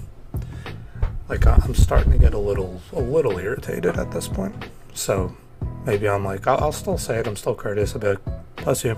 like 1.28 1.46
I'm 1.46 1.74
starting 1.74 2.12
to 2.12 2.18
get 2.18 2.34
a 2.34 2.38
little 2.38 2.80
a 2.92 3.00
little 3.00 3.38
irritated 3.38 3.96
at 3.96 4.10
this 4.10 4.28
point. 4.28 4.54
So 4.94 5.36
maybe 5.84 6.08
I'm 6.08 6.24
like 6.24 6.46
I'll, 6.46 6.58
I'll 6.58 6.72
still 6.72 6.98
say 6.98 7.18
it. 7.18 7.26
I'm 7.26 7.36
still 7.36 7.54
courteous 7.54 7.94
a 7.94 7.98
bit. 7.98 8.18
Bless 8.56 8.84
you. 8.84 8.96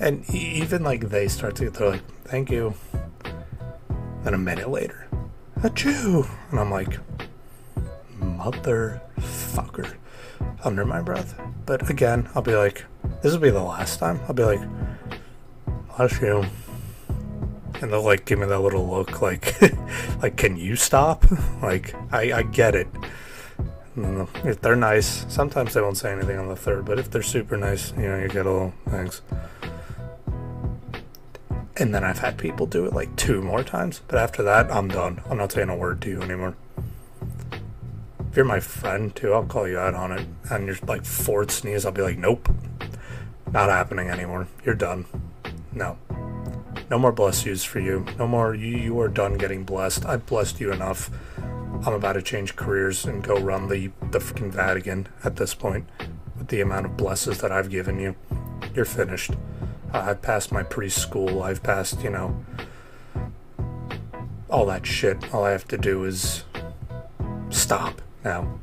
And 0.00 0.28
even 0.34 0.82
like 0.82 1.08
they 1.10 1.28
start 1.28 1.56
to 1.56 1.70
they're 1.70 1.90
like 1.90 2.02
thank 2.24 2.50
you. 2.50 2.74
Then 4.24 4.34
a 4.34 4.38
minute 4.38 4.70
later, 4.70 5.08
a 5.64 5.70
Jew, 5.70 6.24
and 6.50 6.60
I'm 6.60 6.70
like 6.70 6.98
motherfucker 8.20 9.94
under 10.64 10.84
my 10.84 11.00
breath. 11.00 11.40
But 11.66 11.90
again, 11.90 12.28
I'll 12.34 12.42
be 12.42 12.54
like, 12.54 12.84
this 13.20 13.32
will 13.32 13.40
be 13.40 13.50
the 13.50 13.62
last 13.62 13.98
time. 13.98 14.20
I'll 14.28 14.34
be 14.34 14.44
like, 14.44 14.60
bless 15.96 16.20
you. 16.20 16.44
And 17.82 17.92
they'll 17.92 18.02
like 18.02 18.24
give 18.24 18.38
me 18.38 18.46
that 18.46 18.60
little 18.60 18.88
look 18.88 19.20
like, 19.20 19.60
like, 20.22 20.36
can 20.36 20.56
you 20.56 20.76
stop? 20.76 21.24
Like, 21.62 21.94
I, 22.12 22.32
I 22.32 22.42
get 22.42 22.74
it. 22.74 22.88
If 23.96 24.60
they're 24.60 24.74
nice, 24.74 25.24
sometimes 25.28 25.74
they 25.74 25.80
won't 25.80 25.96
say 25.96 26.10
anything 26.10 26.36
on 26.38 26.48
the 26.48 26.56
third, 26.56 26.84
but 26.84 26.98
if 26.98 27.08
they're 27.08 27.22
super 27.22 27.56
nice, 27.56 27.92
you 27.92 28.08
know, 28.08 28.18
you 28.18 28.26
get 28.26 28.46
a 28.46 28.50
little 28.50 28.74
thanks. 28.88 29.22
And 31.76 31.94
then 31.94 32.02
I've 32.02 32.18
had 32.18 32.36
people 32.36 32.66
do 32.66 32.84
it 32.86 32.92
like 32.92 33.14
two 33.14 33.42
more 33.42 33.62
times, 33.62 34.00
but 34.08 34.18
after 34.18 34.42
that, 34.42 34.72
I'm 34.72 34.88
done. 34.88 35.20
I'm 35.30 35.38
not 35.38 35.52
saying 35.52 35.68
a 35.68 35.76
word 35.76 36.00
to 36.02 36.10
you 36.10 36.20
anymore 36.20 36.56
if 38.32 38.36
you're 38.36 38.46
my 38.46 38.60
friend 38.60 39.14
too, 39.14 39.34
I'll 39.34 39.44
call 39.44 39.68
you 39.68 39.78
out 39.78 39.92
on 39.92 40.10
it. 40.10 40.26
And 40.50 40.66
you're 40.66 40.78
like 40.86 41.04
fourth 41.04 41.50
sneeze, 41.50 41.84
I'll 41.84 41.92
be 41.92 42.00
like, 42.00 42.16
nope, 42.16 42.48
not 43.52 43.68
happening 43.68 44.08
anymore. 44.08 44.48
You're 44.64 44.74
done. 44.74 45.04
No. 45.70 45.98
No 46.92 46.98
more 46.98 47.10
bless 47.10 47.46
yous 47.46 47.64
for 47.64 47.80
you. 47.80 48.04
No 48.18 48.28
more, 48.28 48.54
you, 48.54 48.76
you 48.76 49.00
are 49.00 49.08
done 49.08 49.38
getting 49.38 49.64
blessed. 49.64 50.04
I've 50.04 50.26
blessed 50.26 50.60
you 50.60 50.70
enough. 50.72 51.08
I'm 51.86 51.94
about 51.94 52.12
to 52.12 52.22
change 52.22 52.54
careers 52.54 53.06
and 53.06 53.24
go 53.24 53.38
run 53.38 53.70
the, 53.70 53.90
the 54.10 54.18
freaking 54.18 54.50
Vatican 54.50 55.08
at 55.24 55.36
this 55.36 55.54
point 55.54 55.88
with 56.36 56.48
the 56.48 56.60
amount 56.60 56.84
of 56.84 56.98
blesses 56.98 57.40
that 57.40 57.50
I've 57.50 57.70
given 57.70 57.98
you. 57.98 58.14
You're 58.74 58.84
finished. 58.84 59.30
Uh, 59.94 60.04
I've 60.08 60.20
passed 60.20 60.52
my 60.52 60.62
preschool. 60.62 61.42
I've 61.42 61.62
passed, 61.62 62.02
you 62.02 62.10
know, 62.10 62.44
all 64.50 64.66
that 64.66 64.84
shit. 64.84 65.32
All 65.32 65.44
I 65.44 65.52
have 65.52 65.66
to 65.68 65.78
do 65.78 66.04
is 66.04 66.44
stop 67.48 68.02
now, 68.22 68.60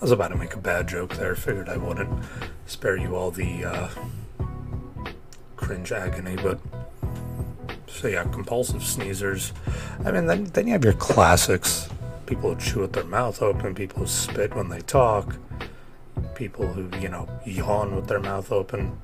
I 0.00 0.02
was 0.02 0.12
about 0.12 0.28
to 0.28 0.36
make 0.36 0.52
a 0.52 0.60
bad 0.60 0.86
joke 0.86 1.16
there. 1.16 1.34
Figured 1.34 1.70
I 1.70 1.78
wouldn't 1.78 2.24
spare 2.66 2.98
you 2.98 3.16
all 3.16 3.30
the 3.30 3.64
uh, 3.64 3.88
cringe 5.70 5.92
agony, 5.92 6.34
but 6.34 6.58
so 7.86 8.08
yeah, 8.08 8.24
compulsive 8.24 8.82
sneezers. 8.82 9.52
I 10.04 10.10
mean, 10.10 10.26
then 10.26 10.44
then 10.46 10.66
you 10.66 10.72
have 10.72 10.82
your 10.82 10.94
classics: 10.94 11.88
people 12.26 12.52
who 12.52 12.60
chew 12.60 12.80
with 12.80 12.92
their 12.92 13.04
mouth 13.04 13.40
open, 13.40 13.76
people 13.76 14.00
who 14.00 14.06
spit 14.08 14.52
when 14.56 14.68
they 14.68 14.80
talk, 14.80 15.36
people 16.34 16.66
who 16.66 16.90
you 16.98 17.08
know 17.08 17.28
yawn 17.44 17.94
with 17.94 18.08
their 18.08 18.18
mouth 18.18 18.50
open. 18.50 18.98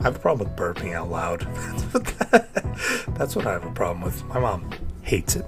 I 0.00 0.02
have 0.02 0.16
a 0.16 0.18
problem 0.18 0.48
with 0.48 0.58
burping 0.58 0.92
out 0.92 1.08
loud. 1.08 1.42
That's 3.16 3.36
what 3.36 3.46
I 3.46 3.52
have 3.52 3.64
a 3.64 3.70
problem 3.70 4.04
with. 4.04 4.24
My 4.24 4.40
mom 4.40 4.68
hates 5.02 5.36
it. 5.36 5.46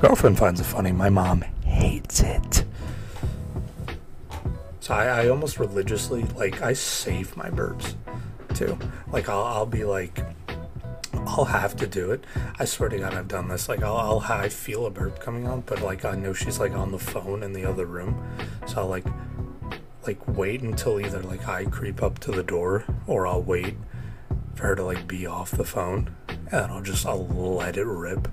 Girlfriend 0.00 0.38
finds 0.38 0.58
it 0.58 0.64
funny. 0.64 0.90
My 0.90 1.10
mom 1.10 1.42
hates 1.64 2.20
it. 2.20 2.64
So 4.86 4.94
I, 4.94 5.24
I 5.24 5.28
almost 5.30 5.58
religiously 5.58 6.22
like 6.36 6.62
I 6.62 6.72
save 6.72 7.36
my 7.36 7.50
burps 7.50 7.96
too. 8.56 8.78
Like 9.12 9.28
I'll, 9.28 9.44
I'll 9.44 9.66
be 9.66 9.84
like 9.84 10.20
I'll 11.26 11.44
have 11.44 11.76
to 11.76 11.86
do 11.86 12.12
it. 12.12 12.24
I 12.58 12.64
swear 12.64 12.88
to 12.88 12.98
God, 12.98 13.14
I've 13.14 13.28
done 13.28 13.48
this. 13.48 13.68
Like 13.68 13.82
I'll, 13.82 13.96
I'll 13.96 14.20
I 14.20 14.48
feel 14.48 14.86
a 14.86 14.90
burp 14.90 15.20
coming 15.20 15.46
on, 15.46 15.62
but 15.62 15.82
like 15.82 16.04
I 16.04 16.14
know 16.14 16.32
she's 16.32 16.58
like 16.58 16.72
on 16.72 16.92
the 16.92 16.98
phone 16.98 17.42
in 17.42 17.52
the 17.52 17.64
other 17.64 17.84
room, 17.84 18.22
so 18.66 18.80
I'll 18.80 18.88
like 18.88 19.06
like 20.06 20.26
wait 20.36 20.62
until 20.62 21.00
either 21.00 21.22
like 21.22 21.46
I 21.48 21.64
creep 21.64 22.02
up 22.02 22.18
to 22.20 22.30
the 22.30 22.42
door 22.42 22.84
or 23.06 23.26
I'll 23.26 23.42
wait 23.42 23.74
for 24.54 24.68
her 24.68 24.76
to 24.76 24.84
like 24.84 25.06
be 25.06 25.26
off 25.26 25.50
the 25.50 25.64
phone, 25.64 26.14
and 26.28 26.72
I'll 26.72 26.82
just 26.82 27.04
I'll 27.04 27.26
let 27.26 27.76
it 27.76 27.84
rip 27.84 28.28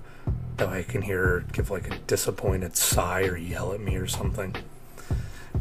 that 0.58 0.70
I 0.70 0.84
can 0.84 1.02
hear 1.02 1.28
her 1.28 1.46
give 1.52 1.70
like 1.70 1.94
a 1.94 1.98
disappointed 2.00 2.78
sigh 2.78 3.24
or 3.24 3.36
yell 3.36 3.74
at 3.74 3.82
me 3.82 3.96
or 3.96 4.08
something. 4.08 4.56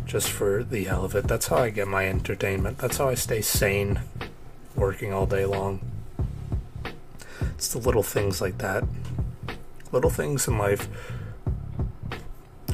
Just 0.04 0.30
for 0.30 0.62
the 0.62 0.84
hell 0.84 1.04
of 1.04 1.14
it. 1.14 1.28
That's 1.28 1.46
how 1.46 1.58
I 1.58 1.70
get 1.70 1.88
my 1.88 2.06
entertainment. 2.08 2.78
That's 2.78 2.98
how 2.98 3.08
I 3.08 3.14
stay 3.14 3.40
sane 3.40 4.00
working 4.76 5.12
all 5.12 5.26
day 5.26 5.44
long. 5.44 5.80
It's 7.54 7.72
the 7.72 7.78
little 7.78 8.02
things 8.02 8.40
like 8.40 8.58
that. 8.58 8.84
Little 9.92 10.10
things 10.10 10.48
in 10.48 10.58
life 10.58 10.88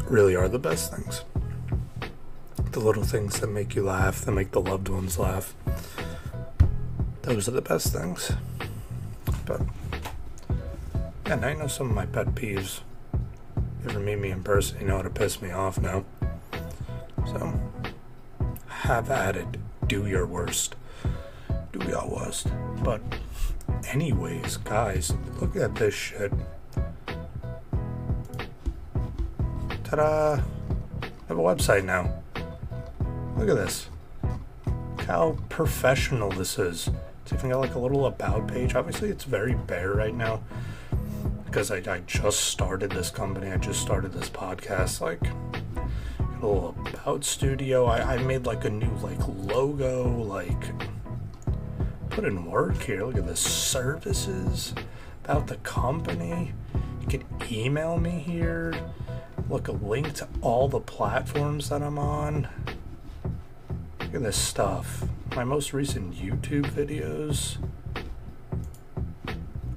really 0.06 0.34
are 0.34 0.48
the 0.48 0.58
best 0.58 0.94
things. 0.94 1.24
The 2.72 2.80
little 2.80 3.04
things 3.04 3.40
that 3.40 3.48
make 3.48 3.74
you 3.74 3.82
laugh, 3.82 4.22
that 4.22 4.32
make 4.32 4.52
the 4.52 4.60
loved 4.60 4.88
ones 4.88 5.18
laugh. 5.18 5.54
Those 7.22 7.48
are 7.48 7.52
the 7.52 7.62
best 7.62 7.92
things. 7.92 8.32
But 9.44 9.60
and 11.28 11.44
I 11.44 11.52
know 11.52 11.66
some 11.66 11.90
of 11.90 11.94
my 11.94 12.06
pet 12.06 12.34
peeves. 12.34 12.80
If 13.12 13.84
you 13.84 13.90
ever 13.90 14.00
meet 14.00 14.18
me 14.18 14.30
in 14.30 14.42
person, 14.42 14.80
you 14.80 14.86
know 14.86 14.96
how 14.96 15.02
to 15.02 15.10
piss 15.10 15.42
me 15.42 15.50
off 15.50 15.78
now. 15.78 16.06
So, 17.26 17.60
have 18.68 19.10
at 19.10 19.36
it. 19.36 19.58
Do 19.86 20.06
your 20.06 20.26
worst. 20.26 20.74
Your 21.88 22.06
worst. 22.06 22.48
But, 22.84 23.00
anyways, 23.90 24.58
guys, 24.58 25.14
look 25.40 25.56
at 25.56 25.74
this 25.74 25.94
shit. 25.94 26.30
Ta 29.84 29.96
da! 29.96 30.32
I 30.34 30.42
have 31.28 31.38
a 31.38 31.42
website 31.42 31.84
now. 31.84 32.12
Look 33.38 33.48
at 33.48 33.56
this. 33.56 33.88
Look 34.66 35.06
how 35.06 35.38
professional 35.48 36.30
this 36.30 36.58
is. 36.58 36.90
It's 37.22 37.32
even 37.32 37.50
got 37.50 37.60
like 37.60 37.74
a 37.74 37.78
little 37.78 38.04
about 38.04 38.48
page. 38.48 38.74
Obviously, 38.74 39.08
it's 39.08 39.24
very 39.24 39.54
bare 39.54 39.92
right 39.92 40.14
now 40.14 40.42
because 41.46 41.70
I, 41.70 41.76
I 41.76 42.00
just 42.06 42.40
started 42.40 42.90
this 42.90 43.10
company. 43.10 43.50
I 43.50 43.56
just 43.56 43.80
started 43.80 44.12
this 44.12 44.28
podcast. 44.28 45.00
Like 45.00 45.22
a 46.18 46.34
little 46.34 46.76
about 46.92 47.24
studio. 47.24 47.86
I, 47.86 48.14
I 48.14 48.18
made 48.18 48.44
like 48.44 48.66
a 48.66 48.70
new 48.70 48.94
like 48.96 49.20
logo. 49.26 50.06
Like 50.22 50.72
put 52.18 52.26
in 52.26 52.50
work 52.50 52.82
here. 52.82 53.04
Look 53.04 53.16
at 53.16 53.26
the 53.26 53.36
services 53.36 54.74
about 55.22 55.46
the 55.46 55.54
company. 55.58 56.52
You 57.02 57.06
can 57.06 57.24
email 57.48 57.96
me 57.96 58.10
here. 58.10 58.74
Look 59.48 59.68
a 59.68 59.72
link 59.72 60.14
to 60.14 60.26
all 60.40 60.66
the 60.66 60.80
platforms 60.80 61.68
that 61.68 61.80
I'm 61.80 61.96
on. 61.96 62.48
Look 64.00 64.14
at 64.14 64.22
this 64.24 64.36
stuff. 64.36 65.04
My 65.36 65.44
most 65.44 65.72
recent 65.72 66.12
YouTube 66.12 66.66
videos 66.66 67.58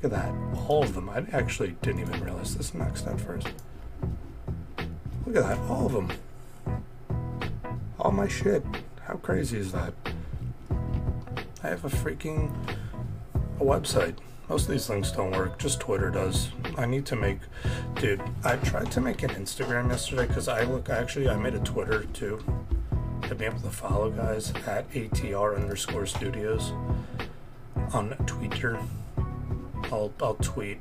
Look 0.02 0.06
at 0.06 0.10
that. 0.10 0.34
All 0.68 0.82
of 0.82 0.96
them. 0.96 1.12
I 1.12 1.24
actually 1.32 1.76
didn't 1.84 2.02
even 2.02 2.24
realize 2.24 2.56
this 2.56 2.74
next 2.74 3.06
at 3.06 3.22
first. 3.22 3.54
Look 5.28 5.36
at 5.36 5.44
that. 5.44 5.60
All 5.70 5.86
of 5.86 5.92
them. 5.92 6.12
All 8.00 8.12
my 8.12 8.28
shit. 8.28 8.64
How 9.04 9.18
crazy 9.18 9.60
is 9.60 9.74
that? 9.74 9.94
I 11.64 11.68
have 11.68 11.86
a 11.86 11.90
freaking 11.90 12.52
a 13.60 13.64
website. 13.64 14.16
Most 14.50 14.64
of 14.64 14.72
these 14.72 14.90
links 14.90 15.12
don't 15.12 15.32
work. 15.32 15.60
Just 15.60 15.80
Twitter 15.80 16.10
does. 16.10 16.50
I 16.78 16.86
need 16.86 17.06
to 17.06 17.16
make, 17.16 17.40
dude. 17.96 18.22
I 18.44 18.58
tried 18.58 18.92
to 18.92 19.02
make 19.02 19.24
an 19.24 19.30
Instagram 19.30 19.90
yesterday 19.90 20.28
because 20.28 20.48
I 20.48 20.64
look. 20.64 20.90
Actually, 20.90 21.30
I 21.30 21.38
made 21.38 21.54
a 21.54 21.60
Twitter 21.60 22.04
too 22.14 22.44
to 23.30 23.36
be 23.36 23.46
able 23.46 23.60
to 23.60 23.70
follow 23.70 24.10
guys 24.10 24.52
at 24.68 24.92
atr 24.92 25.56
underscore 25.56 26.06
studios 26.06 26.74
on 27.94 28.10
Twitter. 28.26 28.78
I'll 29.92 30.12
I'll 30.22 30.36
tweet, 30.36 30.80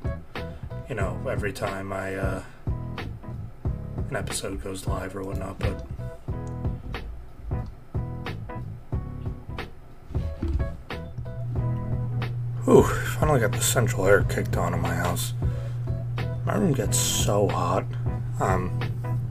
you 0.89 0.95
know, 0.95 1.17
every 1.29 1.53
time 1.53 1.93
I 1.93 2.15
uh, 2.15 2.43
an 4.09 4.15
episode 4.15 4.61
goes 4.61 4.87
live 4.87 5.15
or 5.15 5.23
whatnot. 5.23 5.59
But 5.59 5.87
Ooh, 12.67 12.83
finally 12.83 13.39
got 13.39 13.53
the 13.53 13.59
central 13.59 14.05
air 14.05 14.23
kicked 14.23 14.55
on 14.55 14.75
in 14.75 14.81
my 14.81 14.93
house. 14.93 15.33
My 16.45 16.55
room 16.55 16.73
gets 16.73 16.95
so 16.95 17.47
hot, 17.47 17.85
um, 18.39 18.79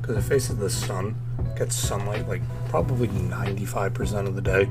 because 0.00 0.16
it 0.16 0.28
faces 0.28 0.56
the 0.56 0.68
sun, 0.68 1.14
gets 1.56 1.76
sunlight 1.76 2.26
like 2.26 2.42
probably 2.68 3.06
95% 3.06 4.26
of 4.26 4.34
the 4.34 4.42
day. 4.42 4.68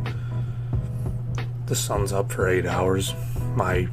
The 1.68 1.76
sun's 1.76 2.12
up 2.12 2.34
for 2.34 2.50
eight 2.50 2.66
hours. 2.66 3.14
My 3.56 3.88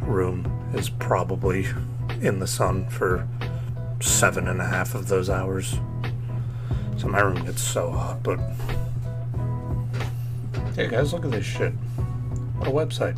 room 0.00 0.50
is 0.74 0.88
probably 0.88 1.68
in 2.20 2.40
the 2.40 2.48
sun 2.48 2.88
for 2.88 3.28
seven 4.00 4.48
and 4.48 4.60
a 4.60 4.66
half 4.66 4.96
of 4.96 5.06
those 5.06 5.30
hours. 5.30 5.78
So 6.96 7.06
my 7.06 7.20
room 7.20 7.44
gets 7.44 7.62
so 7.62 7.90
hot, 7.92 8.24
but. 8.24 8.40
Hey 10.74 10.88
guys, 10.88 11.12
look 11.12 11.24
at 11.24 11.30
this 11.30 11.46
shit. 11.46 11.72
What 12.58 12.66
a 12.66 12.72
website. 12.72 13.16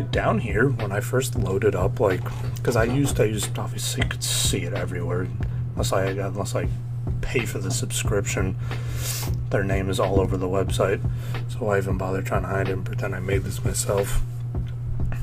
Down 0.00 0.40
here, 0.40 0.68
when 0.68 0.92
I 0.92 1.00
first 1.00 1.36
loaded 1.36 1.74
up, 1.74 2.00
like, 2.00 2.20
because 2.56 2.76
I 2.76 2.84
used, 2.84 3.20
I 3.20 3.24
used, 3.24 3.58
obviously, 3.58 4.02
could 4.02 4.22
see 4.22 4.62
it 4.62 4.74
everywhere. 4.74 5.26
Unless 5.72 5.92
I, 5.92 6.04
unless 6.04 6.54
I 6.54 6.68
pay 7.22 7.46
for 7.46 7.58
the 7.58 7.70
subscription, 7.70 8.56
their 9.50 9.64
name 9.64 9.88
is 9.88 9.98
all 9.98 10.20
over 10.20 10.36
the 10.36 10.48
website. 10.48 11.00
So 11.48 11.68
I 11.68 11.78
even 11.78 11.96
bother 11.96 12.20
trying 12.22 12.42
to 12.42 12.48
hide 12.48 12.68
it 12.68 12.72
and 12.72 12.84
pretend 12.84 13.14
I 13.14 13.20
made 13.20 13.44
this 13.44 13.64
myself. 13.64 14.20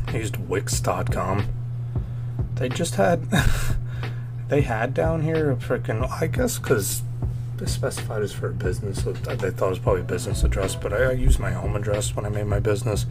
I 0.08 0.18
used 0.18 0.38
Wix.com. 0.38 1.46
They 2.56 2.70
just 2.70 2.96
had, 2.96 3.28
they 4.48 4.62
had 4.62 4.94
down 4.94 5.22
here 5.22 5.52
a 5.52 5.56
freaking, 5.56 6.10
I 6.10 6.28
guess, 6.28 6.58
because 6.58 7.04
they 7.58 7.66
specified 7.68 8.24
as 8.24 8.34
for 8.34 8.50
a 8.50 8.54
business, 8.54 9.04
so 9.04 9.14
they 9.14 9.52
thought 9.52 9.68
it 9.68 9.70
was 9.70 9.80
probably 9.80 10.02
a 10.02 10.06
business 10.06 10.44
address, 10.44 10.76
but 10.76 10.94
I, 10.94 11.04
I 11.04 11.12
used 11.12 11.40
my 11.40 11.52
home 11.52 11.76
address 11.76 12.16
when 12.16 12.26
I 12.26 12.30
made 12.30 12.48
my 12.48 12.60
business. 12.60 13.06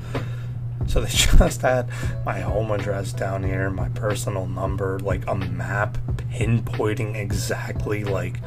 So 0.86 1.00
they 1.00 1.08
just 1.10 1.62
had 1.62 1.88
my 2.24 2.40
home 2.40 2.70
address 2.70 3.12
down 3.12 3.42
here, 3.42 3.70
my 3.70 3.88
personal 3.90 4.46
number, 4.46 4.98
like 5.00 5.26
a 5.26 5.34
map 5.34 5.98
pinpointing 6.32 7.16
exactly 7.16 8.04
like 8.04 8.38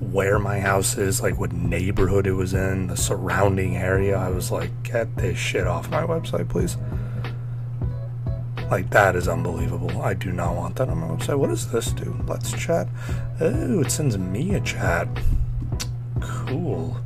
where 0.00 0.38
my 0.38 0.58
house 0.60 0.96
is, 0.96 1.20
like 1.20 1.38
what 1.38 1.52
neighborhood 1.52 2.26
it 2.26 2.32
was 2.32 2.54
in, 2.54 2.86
the 2.86 2.96
surrounding 2.96 3.76
area. 3.76 4.16
I 4.16 4.30
was 4.30 4.50
like, 4.50 4.70
get 4.82 5.16
this 5.16 5.38
shit 5.38 5.66
off 5.66 5.90
my 5.90 6.02
website, 6.02 6.48
please. 6.48 6.76
Like 8.70 8.90
that 8.90 9.16
is 9.16 9.28
unbelievable. 9.28 10.02
I 10.02 10.14
do 10.14 10.30
not 10.32 10.54
want 10.54 10.76
that 10.76 10.88
on 10.88 10.98
my 10.98 11.08
website. 11.08 11.38
What 11.38 11.48
does 11.48 11.70
this 11.70 11.92
do? 11.92 12.18
Let's 12.26 12.52
chat. 12.52 12.88
Oh, 13.40 13.80
it 13.80 13.90
sends 13.90 14.16
me 14.18 14.54
a 14.54 14.60
chat. 14.60 15.08
Cool 16.20 16.96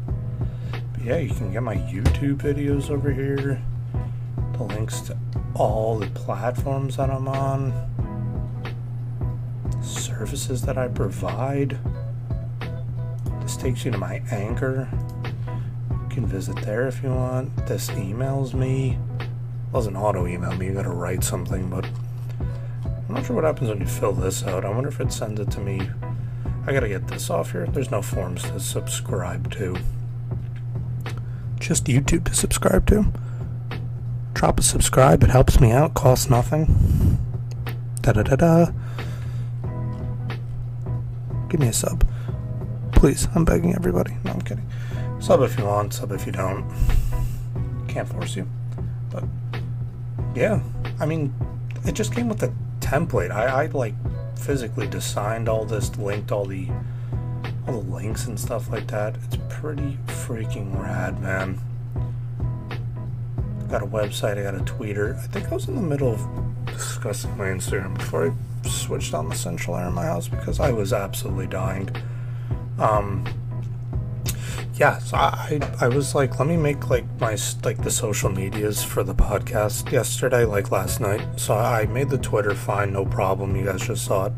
yeah, 1.04 1.18
you 1.18 1.34
can 1.34 1.52
get 1.52 1.62
my 1.62 1.74
YouTube 1.74 2.36
videos 2.36 2.88
over 2.90 3.12
here. 3.12 3.60
The 4.52 4.62
links 4.62 5.00
to 5.02 5.16
all 5.54 5.98
the 5.98 6.06
platforms 6.10 6.96
that 6.96 7.10
I'm 7.10 7.26
on, 7.26 7.72
services 9.82 10.62
that 10.62 10.78
I 10.78 10.86
provide. 10.88 11.76
This 13.40 13.56
takes 13.56 13.84
you 13.84 13.90
to 13.90 13.98
my 13.98 14.22
Anchor. 14.30 14.88
You 15.90 16.08
can 16.08 16.26
visit 16.26 16.56
there 16.62 16.86
if 16.86 17.02
you 17.02 17.10
want. 17.10 17.66
This 17.66 17.90
emails 17.90 18.54
me. 18.54 18.98
It 19.20 19.72
doesn't 19.72 19.96
auto 19.96 20.28
email 20.28 20.52
me, 20.56 20.66
you 20.66 20.74
gotta 20.74 20.90
write 20.90 21.24
something, 21.24 21.68
but 21.68 21.84
I'm 23.08 23.14
not 23.14 23.26
sure 23.26 23.34
what 23.34 23.44
happens 23.44 23.70
when 23.70 23.80
you 23.80 23.86
fill 23.86 24.12
this 24.12 24.44
out. 24.44 24.64
I 24.64 24.68
wonder 24.68 24.88
if 24.88 25.00
it 25.00 25.12
sends 25.12 25.40
it 25.40 25.50
to 25.50 25.60
me. 25.60 25.80
I 26.64 26.72
gotta 26.72 26.88
get 26.88 27.08
this 27.08 27.28
off 27.28 27.50
here. 27.50 27.66
There's 27.66 27.90
no 27.90 28.02
forms 28.02 28.42
to 28.44 28.60
subscribe 28.60 29.50
to 29.54 29.76
just 31.62 31.84
YouTube 31.84 32.24
to 32.24 32.34
subscribe 32.34 32.86
to. 32.88 33.06
Drop 34.34 34.58
a 34.58 34.62
subscribe, 34.62 35.22
it 35.22 35.30
helps 35.30 35.60
me 35.60 35.70
out, 35.70 35.94
costs 35.94 36.28
nothing. 36.28 37.18
Da 38.00 38.12
da 38.12 38.22
da 38.22 38.36
da. 38.36 38.66
Give 41.48 41.60
me 41.60 41.68
a 41.68 41.72
sub. 41.72 42.06
Please, 42.92 43.28
I'm 43.34 43.44
begging 43.44 43.74
everybody. 43.74 44.16
No, 44.24 44.32
I'm 44.32 44.40
kidding. 44.42 44.68
Sub 45.20 45.42
if 45.42 45.56
you 45.58 45.64
want, 45.64 45.94
sub 45.94 46.12
if 46.12 46.26
you 46.26 46.32
don't. 46.32 46.68
Can't 47.88 48.08
force 48.08 48.34
you. 48.36 48.48
But, 49.10 49.24
yeah. 50.34 50.60
I 50.98 51.06
mean, 51.06 51.32
it 51.84 51.92
just 51.92 52.14
came 52.14 52.28
with 52.28 52.42
a 52.42 52.52
template. 52.80 53.30
I, 53.30 53.64
I 53.64 53.66
like 53.66 53.94
physically 54.36 54.86
designed 54.86 55.48
all 55.48 55.64
this, 55.64 55.96
linked 55.96 56.32
all 56.32 56.44
the 56.44 56.68
all 57.66 57.80
the 57.80 57.90
links 57.90 58.26
and 58.26 58.38
stuff 58.38 58.70
like 58.70 58.86
that. 58.88 59.16
It's 59.24 59.38
pretty 59.48 59.98
freaking 60.06 60.78
rad, 60.80 61.20
man. 61.20 61.58
I 61.96 63.66
Got 63.66 63.82
a 63.82 63.86
website, 63.86 64.38
I 64.38 64.42
got 64.42 64.54
a 64.54 64.64
Twitter. 64.64 65.16
I 65.22 65.26
think 65.28 65.50
I 65.50 65.54
was 65.54 65.68
in 65.68 65.76
the 65.76 65.82
middle 65.82 66.12
of 66.12 66.66
discussing 66.66 67.36
my 67.36 67.46
Instagram 67.46 67.94
before 67.96 68.30
I 68.30 68.68
switched 68.68 69.14
on 69.14 69.28
the 69.28 69.34
central 69.34 69.76
air 69.76 69.88
in 69.88 69.94
my 69.94 70.04
house 70.04 70.28
because 70.28 70.60
I 70.60 70.70
was 70.70 70.92
absolutely 70.92 71.46
dying. 71.46 71.90
Um, 72.78 73.24
yeah, 74.74 74.98
so 74.98 75.16
I 75.16 75.60
I 75.80 75.88
was 75.88 76.14
like, 76.14 76.38
let 76.38 76.48
me 76.48 76.56
make 76.56 76.90
like 76.90 77.04
my 77.20 77.36
like 77.62 77.82
the 77.82 77.90
social 77.90 78.30
medias 78.30 78.82
for 78.82 79.02
the 79.04 79.14
podcast 79.14 79.92
yesterday, 79.92 80.44
like 80.44 80.70
last 80.70 81.00
night. 81.00 81.22
So 81.36 81.54
I 81.54 81.86
made 81.86 82.08
the 82.08 82.18
Twitter 82.18 82.54
fine, 82.54 82.92
no 82.92 83.04
problem. 83.04 83.54
You 83.54 83.66
guys 83.66 83.82
just 83.82 84.04
saw 84.04 84.26
it 84.26 84.32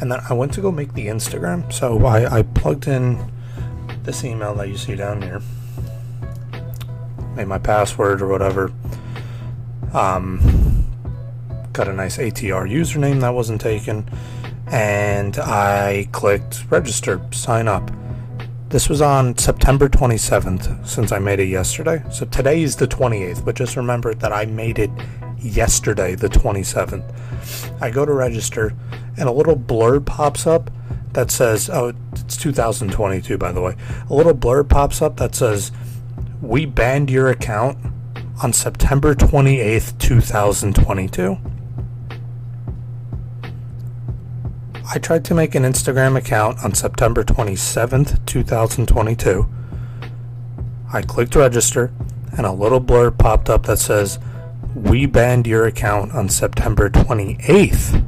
and 0.00 0.10
then 0.10 0.20
I 0.28 0.32
went 0.32 0.52
to 0.54 0.60
go 0.60 0.72
make 0.72 0.94
the 0.94 1.06
Instagram. 1.06 1.72
So 1.72 2.04
I, 2.06 2.38
I 2.38 2.42
plugged 2.42 2.88
in 2.88 3.30
this 4.02 4.24
email 4.24 4.54
that 4.56 4.68
you 4.68 4.76
see 4.76 4.96
down 4.96 5.22
here, 5.22 5.40
made 7.36 7.46
my 7.46 7.58
password 7.58 8.20
or 8.20 8.28
whatever. 8.28 8.72
Um, 9.92 10.84
got 11.72 11.88
a 11.88 11.92
nice 11.92 12.18
ATR 12.18 12.70
username 12.70 13.20
that 13.20 13.30
wasn't 13.34 13.60
taken, 13.60 14.08
and 14.66 15.38
I 15.38 16.08
clicked 16.12 16.64
register, 16.70 17.20
sign 17.32 17.68
up. 17.68 17.90
This 18.68 18.88
was 18.88 19.02
on 19.02 19.36
September 19.36 19.88
27th, 19.88 20.86
since 20.86 21.12
I 21.12 21.18
made 21.18 21.40
it 21.40 21.48
yesterday. 21.48 22.02
So 22.10 22.24
today 22.24 22.62
is 22.62 22.76
the 22.76 22.88
28th, 22.88 23.44
but 23.44 23.54
just 23.54 23.76
remember 23.76 24.14
that 24.14 24.32
I 24.32 24.46
made 24.46 24.78
it 24.78 24.90
yesterday, 25.38 26.14
the 26.14 26.28
27th. 26.28 27.82
I 27.82 27.90
go 27.90 28.06
to 28.06 28.12
register 28.12 28.74
and 29.16 29.28
a 29.28 29.32
little 29.32 29.56
blurb 29.56 30.06
pops 30.06 30.46
up 30.46 30.70
that 31.12 31.30
says, 31.30 31.68
oh, 31.70 31.92
it's 32.12 32.36
2022, 32.36 33.36
by 33.36 33.52
the 33.52 33.60
way. 33.60 33.76
A 34.08 34.14
little 34.14 34.34
blurb 34.34 34.68
pops 34.68 35.02
up 35.02 35.16
that 35.18 35.34
says, 35.34 35.72
we 36.40 36.66
banned 36.66 37.10
your 37.10 37.28
account 37.28 37.78
on 38.42 38.52
September 38.52 39.14
28th, 39.14 39.98
2022. 39.98 41.38
I 44.94 44.98
tried 44.98 45.24
to 45.26 45.34
make 45.34 45.54
an 45.54 45.62
Instagram 45.62 46.16
account 46.16 46.62
on 46.64 46.74
September 46.74 47.24
27th, 47.24 48.26
2022. 48.26 49.48
I 50.92 51.02
clicked 51.02 51.34
register, 51.34 51.92
and 52.36 52.44
a 52.44 52.52
little 52.52 52.80
blurb 52.80 53.16
popped 53.18 53.48
up 53.48 53.66
that 53.66 53.78
says, 53.78 54.18
We 54.74 55.06
banned 55.06 55.46
your 55.46 55.66
account 55.66 56.12
on 56.12 56.28
September 56.28 56.90
28th, 56.90 58.04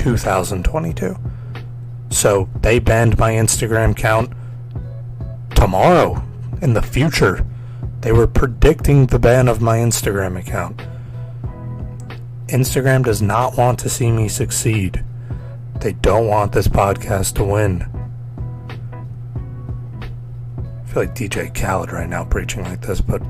2022. 0.00 1.14
So 2.08 2.48
they 2.62 2.78
banned 2.78 3.18
my 3.18 3.32
Instagram 3.32 3.92
account 3.92 4.32
tomorrow 5.54 6.22
in 6.62 6.72
the 6.72 6.82
future. 6.82 7.44
They 8.00 8.12
were 8.12 8.26
predicting 8.26 9.06
the 9.06 9.18
ban 9.18 9.46
of 9.46 9.60
my 9.60 9.78
Instagram 9.78 10.38
account. 10.38 10.80
Instagram 12.46 13.04
does 13.04 13.20
not 13.20 13.58
want 13.58 13.78
to 13.80 13.90
see 13.90 14.10
me 14.10 14.26
succeed. 14.26 15.04
They 15.80 15.92
don't 15.92 16.26
want 16.26 16.52
this 16.52 16.66
podcast 16.66 17.34
to 17.34 17.44
win. 17.44 17.82
I 20.82 20.92
feel 20.92 21.02
like 21.02 21.14
DJ 21.14 21.54
Khaled 21.54 21.92
right 21.92 22.08
now 22.08 22.24
preaching 22.24 22.64
like 22.64 22.80
this, 22.80 23.00
but 23.00 23.22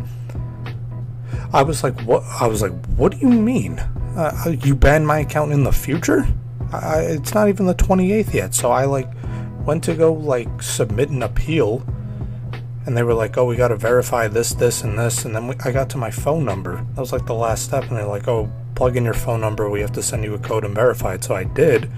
I 1.53 1.63
was 1.65 1.83
like, 1.83 2.01
what? 2.03 2.23
I 2.23 2.47
was 2.47 2.63
like, 2.63 2.73
what 2.97 3.13
do 3.13 3.19
you 3.19 3.29
mean? 3.29 3.81
Uh, 4.17 4.55
you 4.63 4.75
ban 4.75 5.05
my 5.05 5.19
account 5.19 5.53
in 5.53 5.65
the 5.65 5.73
future? 5.73 6.27
I, 6.73 7.01
it's 7.01 7.35
not 7.35 7.49
even 7.49 7.67
the 7.67 7.75
28th 7.75 8.33
yet. 8.33 8.55
So 8.55 8.71
I 8.71 8.85
like 8.85 9.09
went 9.65 9.85
to 9.85 9.95
go 9.95 10.13
like 10.13 10.63
submit 10.63 11.11
an 11.11 11.23
appeal, 11.23 11.85
and 12.87 12.97
they 12.97 13.03
were 13.03 13.15
like, 13.15 13.37
oh, 13.37 13.45
we 13.45 13.57
got 13.57 13.69
to 13.69 13.77
verify 13.77 14.29
this, 14.29 14.55
this, 14.55 14.83
and 14.83 14.99
this, 14.99 15.25
and 15.25 15.35
then 15.35 15.49
we, 15.49 15.55
I 15.65 15.73
got 15.73 15.91
to 15.91 15.99
my 15.99 16.11
phone 16.11 16.45
number. 16.45 16.85
That 16.95 17.01
was 17.01 17.13
like 17.13 17.27
the 17.27 17.35
last 17.35 17.65
step, 17.65 17.85
and 17.85 17.97
they're 17.97 18.07
like, 18.07 18.29
oh, 18.29 18.51
plug 18.75 18.97
in 18.97 19.05
your 19.05 19.15
phone 19.15 19.41
number. 19.41 19.69
We 19.69 19.81
have 19.81 19.93
to 19.93 20.03
send 20.03 20.25
you 20.25 20.35
a 20.35 20.39
code 20.39 20.65
and 20.65 20.75
verify 20.75 21.15
it. 21.15 21.25
So 21.25 21.35
I 21.35 21.45
did, 21.45 21.91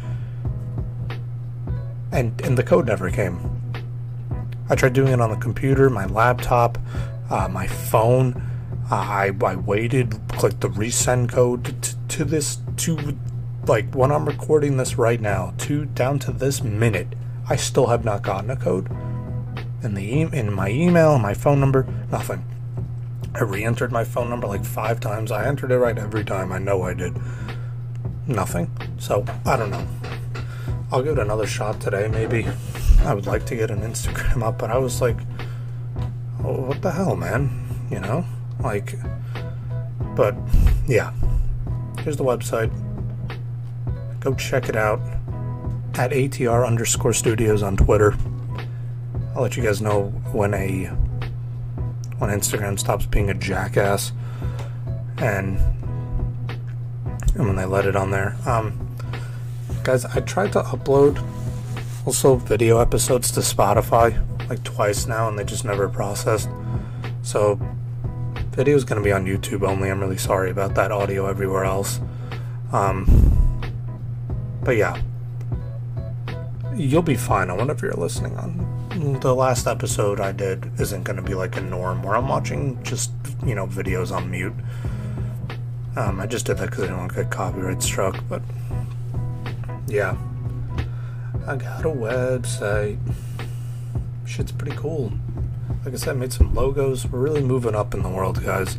and 2.10 2.40
and 2.40 2.56
the 2.58 2.62
code 2.62 2.86
never 2.86 3.10
came. 3.10 3.48
I 4.68 4.74
tried 4.74 4.94
doing 4.94 5.12
it 5.12 5.20
on 5.20 5.30
the 5.30 5.36
computer, 5.36 5.90
my 5.90 6.06
laptop, 6.06 6.78
uh, 7.30 7.48
my 7.48 7.66
phone. 7.66 8.48
Uh, 8.90 8.96
I, 8.96 9.32
I 9.44 9.56
waited, 9.56 10.18
clicked 10.28 10.60
the 10.60 10.68
resend 10.68 11.30
code 11.30 11.82
to, 11.82 11.96
to 12.08 12.24
this, 12.24 12.58
to 12.78 13.16
like 13.66 13.94
when 13.94 14.10
I'm 14.10 14.26
recording 14.26 14.76
this 14.76 14.98
right 14.98 15.20
now, 15.20 15.54
to 15.58 15.84
down 15.84 16.18
to 16.20 16.32
this 16.32 16.62
minute, 16.62 17.14
I 17.48 17.56
still 17.56 17.86
have 17.88 18.04
not 18.04 18.22
gotten 18.22 18.50
a 18.50 18.56
code. 18.56 18.90
In 19.82 19.94
the 19.94 20.02
e- 20.02 20.28
in 20.32 20.52
my 20.52 20.68
email, 20.68 21.18
my 21.18 21.34
phone 21.34 21.60
number, 21.60 21.86
nothing. 22.10 22.44
I 23.34 23.44
re-entered 23.44 23.92
my 23.92 24.04
phone 24.04 24.28
number 24.28 24.46
like 24.46 24.64
five 24.64 25.00
times. 25.00 25.32
I 25.32 25.46
entered 25.46 25.70
it 25.70 25.78
right 25.78 25.96
every 25.96 26.24
time. 26.24 26.52
I 26.52 26.58
know 26.58 26.82
I 26.82 26.94
did. 26.94 27.16
Nothing. 28.26 28.70
So 28.98 29.24
I 29.46 29.56
don't 29.56 29.70
know. 29.70 29.86
I'll 30.90 31.02
give 31.02 31.18
it 31.18 31.22
another 31.22 31.46
shot 31.46 31.80
today, 31.80 32.08
maybe. 32.08 32.46
I 33.00 33.14
would 33.14 33.26
like 33.26 33.46
to 33.46 33.56
get 33.56 33.70
an 33.70 33.80
Instagram 33.80 34.42
up, 34.42 34.58
but 34.58 34.70
I 34.70 34.78
was 34.78 35.00
like, 35.00 35.16
oh, 36.44 36.60
what 36.60 36.82
the 36.82 36.90
hell, 36.90 37.16
man? 37.16 37.50
You 37.90 38.00
know? 38.00 38.24
Like, 38.60 38.94
but 40.14 40.36
yeah. 40.86 41.12
Here's 42.00 42.16
the 42.16 42.24
website. 42.24 42.70
Go 44.22 44.34
check 44.34 44.68
it 44.68 44.76
out 44.76 45.00
at 45.94 46.12
ATR 46.12 46.66
underscore 46.66 47.12
studios 47.12 47.62
on 47.62 47.76
Twitter. 47.76 48.14
I'll 49.34 49.42
let 49.42 49.56
you 49.56 49.62
guys 49.62 49.82
know 49.82 50.04
when 50.32 50.54
a 50.54 50.86
when 52.18 52.30
Instagram 52.30 52.78
stops 52.78 53.04
being 53.06 53.30
a 53.30 53.34
jackass 53.34 54.12
and 55.18 55.58
and 57.34 57.46
when 57.46 57.56
they 57.56 57.64
let 57.64 57.86
it 57.86 57.96
on 57.96 58.10
there. 58.10 58.36
Um, 58.46 58.96
guys, 59.82 60.04
I 60.04 60.20
tried 60.20 60.52
to 60.52 60.62
upload 60.62 61.20
also 62.06 62.36
video 62.36 62.78
episodes 62.78 63.30
to 63.32 63.40
Spotify 63.40 64.22
like 64.48 64.62
twice 64.64 65.06
now, 65.06 65.28
and 65.28 65.38
they 65.38 65.44
just 65.44 65.64
never 65.64 65.88
processed. 65.88 66.48
So 67.22 67.58
video 68.50 68.76
is 68.76 68.84
going 68.84 69.00
to 69.00 69.04
be 69.04 69.12
on 69.12 69.24
YouTube 69.24 69.66
only. 69.66 69.90
I'm 69.90 69.98
really 69.98 70.18
sorry 70.18 70.50
about 70.50 70.74
that. 70.74 70.92
Audio 70.92 71.26
everywhere 71.26 71.64
else. 71.64 72.00
Um, 72.72 73.31
but 74.62 74.76
yeah, 74.76 75.00
you'll 76.74 77.02
be 77.02 77.16
fine 77.16 77.50
on 77.50 77.58
whatever 77.58 77.86
you're 77.86 77.94
listening 77.94 78.36
on. 78.38 79.18
The 79.20 79.34
last 79.34 79.66
episode 79.66 80.20
I 80.20 80.32
did 80.32 80.70
isn't 80.78 81.02
going 81.04 81.16
to 81.16 81.22
be 81.22 81.34
like 81.34 81.56
a 81.56 81.60
norm 81.60 82.02
where 82.02 82.14
I'm 82.14 82.28
watching 82.28 82.82
just 82.82 83.10
you 83.44 83.54
know 83.54 83.66
videos 83.66 84.14
on 84.14 84.30
mute. 84.30 84.54
Um, 85.96 86.20
I 86.20 86.26
just 86.26 86.46
did 86.46 86.58
that 86.58 86.70
because 86.70 86.84
I 86.84 86.86
didn't 86.86 86.98
want 86.98 87.12
to 87.12 87.22
get 87.22 87.30
copyright 87.30 87.82
struck, 87.82 88.22
but 88.28 88.42
yeah, 89.86 90.16
I 91.46 91.56
got 91.56 91.84
a 91.84 91.88
website. 91.88 92.98
Shit's 94.24 94.52
pretty 94.52 94.76
cool. 94.76 95.12
Like 95.84 95.94
I 95.94 95.96
said, 95.96 96.16
I 96.16 96.18
made 96.18 96.32
some 96.32 96.54
logos. 96.54 97.06
We're 97.06 97.18
really 97.18 97.42
moving 97.42 97.74
up 97.74 97.92
in 97.92 98.02
the 98.02 98.08
world, 98.08 98.42
guys. 98.42 98.78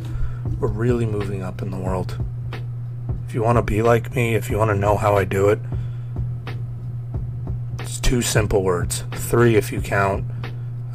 We're 0.58 0.68
really 0.68 1.06
moving 1.06 1.42
up 1.42 1.62
in 1.62 1.70
the 1.70 1.76
world. 1.76 2.18
If 3.34 3.38
you 3.38 3.42
want 3.42 3.58
to 3.58 3.62
be 3.62 3.82
like 3.82 4.14
me, 4.14 4.36
if 4.36 4.48
you 4.48 4.58
want 4.58 4.70
to 4.70 4.76
know 4.76 4.96
how 4.96 5.16
I 5.16 5.24
do 5.24 5.48
it, 5.48 5.58
it's 7.80 7.98
two 7.98 8.22
simple 8.22 8.62
words. 8.62 9.02
Three 9.10 9.56
if 9.56 9.72
you 9.72 9.80
count. 9.80 10.24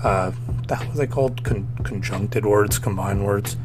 Uh, 0.01 0.31
that 0.69 0.87
was 0.87 0.97
they 0.97 1.05
called 1.05 1.43
con- 1.43 1.67
conjuncted 1.83 2.45
words, 2.45 2.79
combined 2.79 3.25
words. 3.25 3.57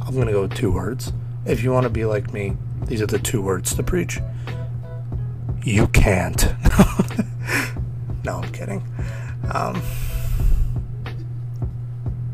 I'm 0.00 0.14
gonna 0.16 0.30
go 0.30 0.42
with 0.42 0.54
two 0.54 0.70
words. 0.70 1.12
If 1.44 1.64
you 1.64 1.72
want 1.72 1.86
to 1.86 1.90
be 1.90 2.04
like 2.04 2.32
me, 2.32 2.56
these 2.86 3.02
are 3.02 3.06
the 3.06 3.18
two 3.18 3.42
words 3.42 3.74
to 3.74 3.82
preach. 3.82 4.20
You 5.64 5.88
can't. 5.88 6.40
no, 8.24 8.36
I'm 8.36 8.52
kidding. 8.52 8.86
Um, 9.50 9.82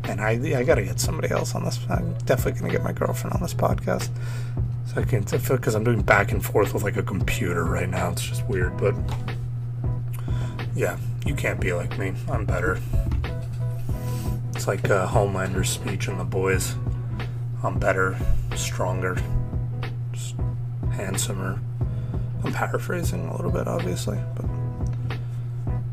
and 0.03 0.21
I, 0.21 0.33
I 0.59 0.63
gotta 0.63 0.83
get 0.83 0.99
somebody 0.99 1.31
else 1.31 1.55
on 1.55 1.65
this. 1.65 1.79
I'm 1.89 2.13
definitely 2.25 2.59
gonna 2.59 2.71
get 2.71 2.83
my 2.83 2.93
girlfriend 2.93 3.33
on 3.33 3.41
this 3.41 3.55
podcast, 3.55 4.11
I 4.93 5.03
can't 5.03 5.29
because 5.29 5.73
I'm 5.73 5.85
doing 5.85 6.01
back 6.01 6.33
and 6.33 6.43
forth 6.43 6.73
with 6.73 6.83
like 6.83 6.97
a 6.97 7.03
computer 7.03 7.63
right 7.63 7.89
now. 7.89 8.11
It's 8.11 8.21
just 8.21 8.45
weird, 8.47 8.75
but 8.77 8.93
yeah, 10.75 10.97
you 11.25 11.33
can't 11.33 11.61
be 11.61 11.71
like 11.71 11.97
me. 11.97 12.13
I'm 12.29 12.45
better. 12.45 12.77
It's 14.53 14.67
like 14.67 14.89
uh, 14.89 15.07
Homelander's 15.07 15.69
speech 15.69 16.09
in 16.09 16.17
The 16.17 16.25
Boys. 16.25 16.75
I'm 17.63 17.79
better, 17.79 18.17
stronger, 18.55 19.17
handsomer. 20.91 21.59
I'm 22.43 22.51
paraphrasing 22.51 23.27
a 23.27 23.35
little 23.35 23.51
bit, 23.51 23.67
obviously, 23.67 24.19
but 24.35 24.45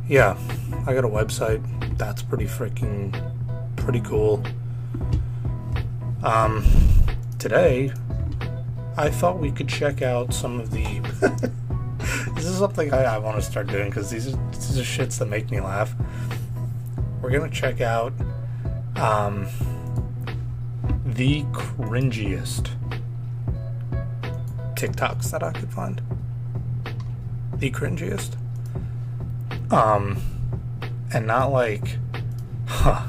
yeah, 0.08 0.36
I 0.86 0.94
got 0.94 1.04
a 1.04 1.08
website. 1.08 1.62
That's 1.98 2.22
pretty 2.22 2.46
freaking 2.46 3.14
pretty 3.76 4.00
cool. 4.00 4.42
Um, 6.22 6.64
today, 7.38 7.92
I 8.98 9.10
thought 9.10 9.38
we 9.38 9.52
could 9.52 9.68
check 9.68 10.02
out 10.02 10.34
some 10.34 10.58
of 10.58 10.72
the. 10.72 10.82
this 12.34 12.44
is 12.44 12.58
something 12.58 12.92
I, 12.92 13.04
I 13.04 13.18
want 13.18 13.36
to 13.36 13.42
start 13.42 13.68
doing 13.68 13.90
because 13.90 14.10
these 14.10 14.26
are 14.26 14.36
these 14.50 14.76
are 14.76 14.82
shits 14.82 15.20
that 15.20 15.26
make 15.26 15.52
me 15.52 15.60
laugh. 15.60 15.94
We're 17.22 17.30
gonna 17.30 17.48
check 17.48 17.80
out 17.80 18.12
um, 18.96 19.46
the 21.04 21.44
cringiest 21.52 22.70
TikToks 24.74 25.30
that 25.30 25.44
I 25.44 25.52
could 25.52 25.72
find. 25.72 26.02
The 27.54 27.70
cringiest. 27.70 28.36
Um, 29.70 30.20
and 31.14 31.28
not 31.28 31.52
like, 31.52 31.98
huh. 32.66 33.06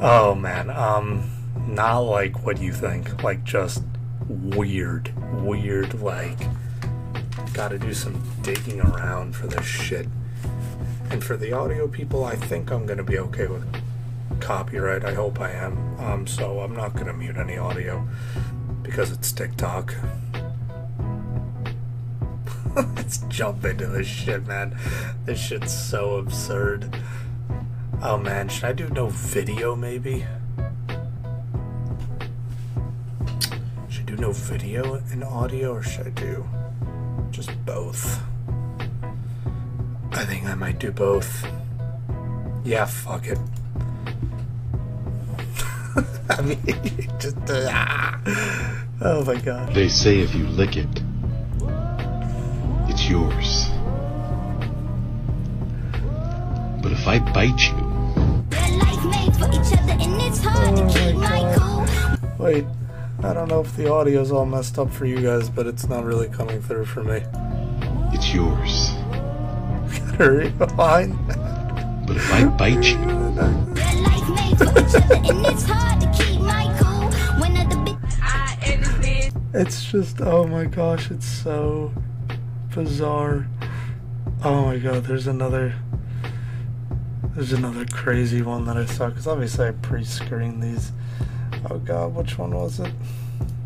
Oh 0.00 0.34
man, 0.34 0.70
um, 0.70 1.33
not 1.66 2.00
like 2.00 2.44
what 2.44 2.60
you 2.60 2.72
think. 2.72 3.22
Like 3.22 3.44
just 3.44 3.82
weird, 4.28 5.12
weird. 5.42 6.00
Like, 6.00 6.38
got 7.52 7.68
to 7.68 7.78
do 7.78 7.94
some 7.94 8.22
digging 8.42 8.80
around 8.80 9.34
for 9.36 9.46
this 9.46 9.66
shit. 9.66 10.06
And 11.10 11.22
for 11.22 11.36
the 11.36 11.52
audio 11.52 11.86
people, 11.86 12.24
I 12.24 12.34
think 12.34 12.70
I'm 12.70 12.86
gonna 12.86 13.04
be 13.04 13.18
okay 13.18 13.46
with 13.46 13.64
copyright. 14.40 15.04
I 15.04 15.14
hope 15.14 15.40
I 15.40 15.52
am. 15.52 16.00
Um, 16.00 16.26
so 16.26 16.60
I'm 16.60 16.74
not 16.74 16.94
gonna 16.94 17.12
mute 17.12 17.36
any 17.36 17.56
audio 17.56 18.06
because 18.82 19.12
it's 19.12 19.30
TikTok. 19.32 19.94
Let's 22.76 23.18
jump 23.28 23.64
into 23.64 23.86
this 23.86 24.06
shit, 24.06 24.46
man. 24.46 24.76
This 25.24 25.38
shit's 25.38 25.72
so 25.72 26.16
absurd. 26.16 26.96
Oh 28.02 28.18
man, 28.18 28.48
should 28.48 28.64
I 28.64 28.72
do 28.72 28.88
no 28.88 29.08
video 29.08 29.76
maybe? 29.76 30.26
Do 34.16 34.20
no 34.20 34.32
video 34.32 34.94
and 35.10 35.24
audio 35.24 35.72
or 35.72 35.82
should 35.82 36.06
I 36.06 36.10
do 36.10 36.44
just 37.30 37.50
both? 37.64 38.20
I 40.12 40.24
think 40.24 40.46
I 40.46 40.54
might 40.54 40.78
do 40.78 40.92
both. 40.92 41.44
Yeah, 42.64 42.84
fuck 42.84 43.26
it. 43.26 43.38
I 46.30 46.42
mean, 46.42 46.62
just 47.18 47.50
uh, 47.50 47.68
ah. 47.70 48.84
oh 49.02 49.24
my 49.24 49.40
god. 49.40 49.74
They 49.74 49.88
say 49.88 50.20
if 50.20 50.34
you 50.34 50.46
lick 50.46 50.76
it, 50.76 51.02
it's 52.88 53.08
yours. 53.08 53.68
But 56.82 56.92
if 56.92 57.08
I 57.08 57.18
bite 57.32 57.60
you, 57.68 57.84
Wait, 62.38 62.64
I 63.24 63.32
don't 63.32 63.48
know 63.48 63.62
if 63.62 63.74
the 63.74 63.90
audio's 63.90 64.30
all 64.30 64.44
messed 64.44 64.78
up 64.78 64.92
for 64.92 65.06
you 65.06 65.18
guys, 65.20 65.48
but 65.48 65.66
it's 65.66 65.88
not 65.88 66.04
really 66.04 66.28
coming 66.28 66.60
through 66.60 66.84
for 66.84 67.02
me. 67.02 67.22
it's 68.12 68.34
yours. 68.34 68.90
Gotta 70.18 70.30
rewind. 70.30 71.16
But 72.06 72.16
if 72.16 72.32
I 72.32 72.44
bite 72.44 72.84
you, 72.84 73.24
It's 79.54 79.84
just, 79.84 80.20
oh 80.20 80.46
my 80.46 80.64
gosh, 80.64 81.10
it's 81.10 81.26
so 81.26 81.94
bizarre. 82.74 83.46
Oh 84.42 84.66
my 84.66 84.76
god, 84.76 85.04
there's 85.04 85.28
another. 85.28 85.76
There's 87.34 87.52
another 87.52 87.86
crazy 87.86 88.42
one 88.42 88.66
that 88.66 88.76
I 88.76 88.84
saw 88.84 89.08
because 89.08 89.26
obviously 89.26 89.68
I 89.68 89.70
pre-screen 89.70 90.60
these. 90.60 90.92
Oh 91.70 91.78
god, 91.78 92.14
which 92.14 92.38
one 92.38 92.50
was 92.54 92.80
it? 92.80 92.92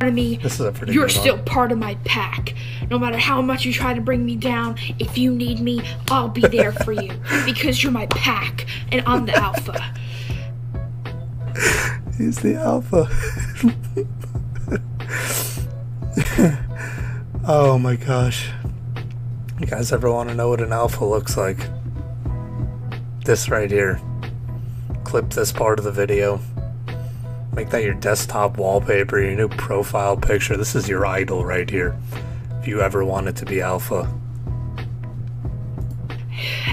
of 0.00 0.14
me, 0.14 0.36
This 0.36 0.54
is 0.54 0.60
a 0.60 0.70
pretty 0.70 0.92
you're 0.92 1.08
good 1.08 1.16
one. 1.16 1.22
still 1.22 1.38
part 1.38 1.72
of 1.72 1.78
my 1.78 1.96
pack. 2.04 2.54
No 2.88 2.98
matter 3.00 3.18
how 3.18 3.42
much 3.42 3.64
you 3.64 3.72
try 3.72 3.94
to 3.94 4.00
bring 4.00 4.24
me 4.24 4.36
down, 4.36 4.76
if 5.00 5.18
you 5.18 5.34
need 5.34 5.58
me, 5.60 5.82
I'll 6.08 6.28
be 6.28 6.42
there 6.42 6.70
for 6.72 6.92
you 6.92 7.12
because 7.44 7.82
you're 7.82 7.90
my 7.92 8.06
pack 8.06 8.66
and 8.92 9.02
I'm 9.06 9.26
the 9.26 9.34
alpha. 9.36 9.94
He's 12.16 12.38
the 12.38 12.54
alpha. 12.54 13.08
oh 17.48 17.78
my 17.78 17.96
gosh. 17.96 18.50
You 19.58 19.66
guys 19.66 19.92
ever 19.92 20.10
want 20.12 20.28
to 20.28 20.34
know 20.36 20.48
what 20.48 20.60
an 20.60 20.72
alpha 20.72 21.04
looks 21.04 21.36
like? 21.36 21.58
This 23.24 23.48
right 23.48 23.70
here. 23.70 24.00
Clip 25.04 25.30
this 25.30 25.50
part 25.52 25.78
of 25.80 25.84
the 25.84 25.92
video. 25.92 26.40
Make 27.54 27.70
that 27.70 27.82
your 27.82 27.94
desktop 27.94 28.56
wallpaper, 28.56 29.18
your 29.20 29.34
new 29.34 29.48
profile 29.48 30.16
picture. 30.16 30.56
This 30.56 30.74
is 30.74 30.88
your 30.88 31.04
idol 31.06 31.44
right 31.44 31.68
here. 31.68 31.96
If 32.60 32.68
you 32.68 32.80
ever 32.80 33.04
wanted 33.04 33.36
to 33.36 33.44
be 33.46 33.60
alpha, 33.60 34.08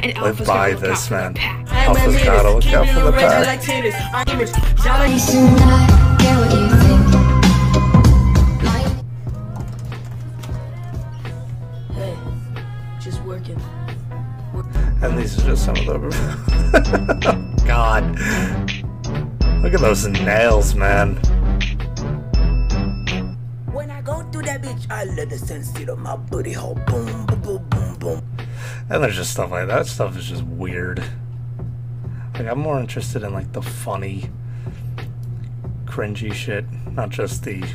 And 0.03 0.17
live 0.19 0.45
by 0.45 0.71
gonna 0.71 0.71
look 0.71 0.75
out 0.75 0.81
this 0.81 1.09
man. 1.09 1.38
Alpha's 1.38 2.23
gotta 2.23 2.51
look 2.51 2.65
out 2.67 2.88
for 2.89 2.99
the 3.01 3.11
pack. 3.11 3.61
Shouldn't 3.61 3.85
I 3.91 5.17
care 6.19 6.38
what 6.39 6.51
you 6.53 6.69
think? 6.83 7.05
Hey, 11.95 12.15
just 12.99 13.21
working. 13.23 13.59
And 15.01 15.17
these 15.17 15.38
are 15.39 15.45
just 15.47 15.65
some 15.65 15.75
of 15.77 15.85
the. 15.85 17.55
God. 17.67 18.03
Look 19.65 19.73
at 19.73 19.82
those 19.82 20.06
nails, 20.08 20.75
man. 20.75 21.15
When 23.71 23.89
I 23.89 23.99
go 23.99 24.21
through 24.32 24.43
that 24.43 24.62
bitch, 24.62 24.86
I 24.91 25.06
let 25.06 25.32
the 25.32 25.39
sun 25.39 25.63
sit 25.63 25.89
on 25.89 26.01
my 26.01 26.15
booty 26.15 26.54
hole. 26.54 26.75
Boom, 26.86 27.25
boom, 27.25 27.41
boom, 27.41 27.65
boom, 27.69 27.95
boom. 27.95 28.23
And 28.91 29.04
there's 29.04 29.15
just 29.15 29.32
stuff 29.32 29.49
like 29.49 29.67
that. 29.69 29.88
Stuff 29.88 30.15
is 30.17 30.25
just 30.25 30.43
weird. 30.43 31.04
Like 32.36 32.45
I'm 32.45 32.60
more 32.60 32.80
interested 32.80 33.23
in 33.23 33.34
like 33.34 33.54
the 33.54 33.62
funny, 33.63 34.30
cringy 35.86 36.32
shit, 36.32 36.65
not 36.91 37.10
just 37.10 37.43
the 37.43 37.67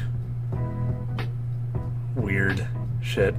weird 2.15 2.69
shit. 3.03 3.35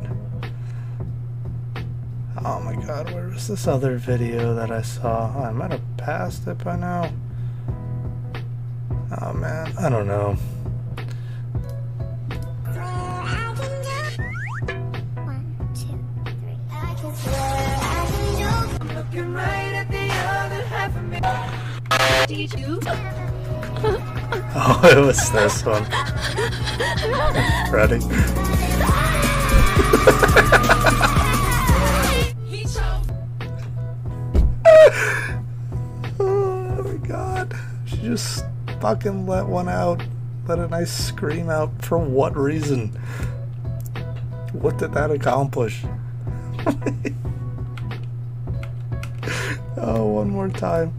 Oh 2.44 2.60
my 2.60 2.76
god, 2.86 3.14
where 3.14 3.30
was 3.30 3.48
this 3.48 3.66
other 3.66 3.96
video 3.96 4.54
that 4.56 4.72
I 4.72 4.82
saw? 4.82 5.42
I 5.42 5.54
might 5.54 5.72
have 5.72 5.96
passed 5.96 6.46
it 6.48 6.62
by 6.62 6.76
now. 6.76 7.14
Oh 9.20 9.34
man, 9.34 9.74
I 9.78 9.90
don't 9.90 10.08
know. 10.08 10.38
Oh, 24.54 24.80
it 24.84 24.98
was 24.98 25.32
this 25.32 25.66
one. 25.66 25.84
Ready? 27.72 28.00
fucking 38.82 39.28
let 39.28 39.46
one 39.46 39.70
out. 39.70 40.02
Let 40.48 40.58
a 40.60 40.68
nice 40.68 40.92
scream 40.92 41.50
out. 41.50 41.86
For 41.86 42.00
what 42.00 42.36
reason? 42.36 42.90
What 44.54 44.80
did 44.80 44.94
that 44.94 45.12
accomplish? 45.12 45.84
oh, 49.78 50.08
one 50.08 50.30
more 50.30 50.50
time. 50.50 50.94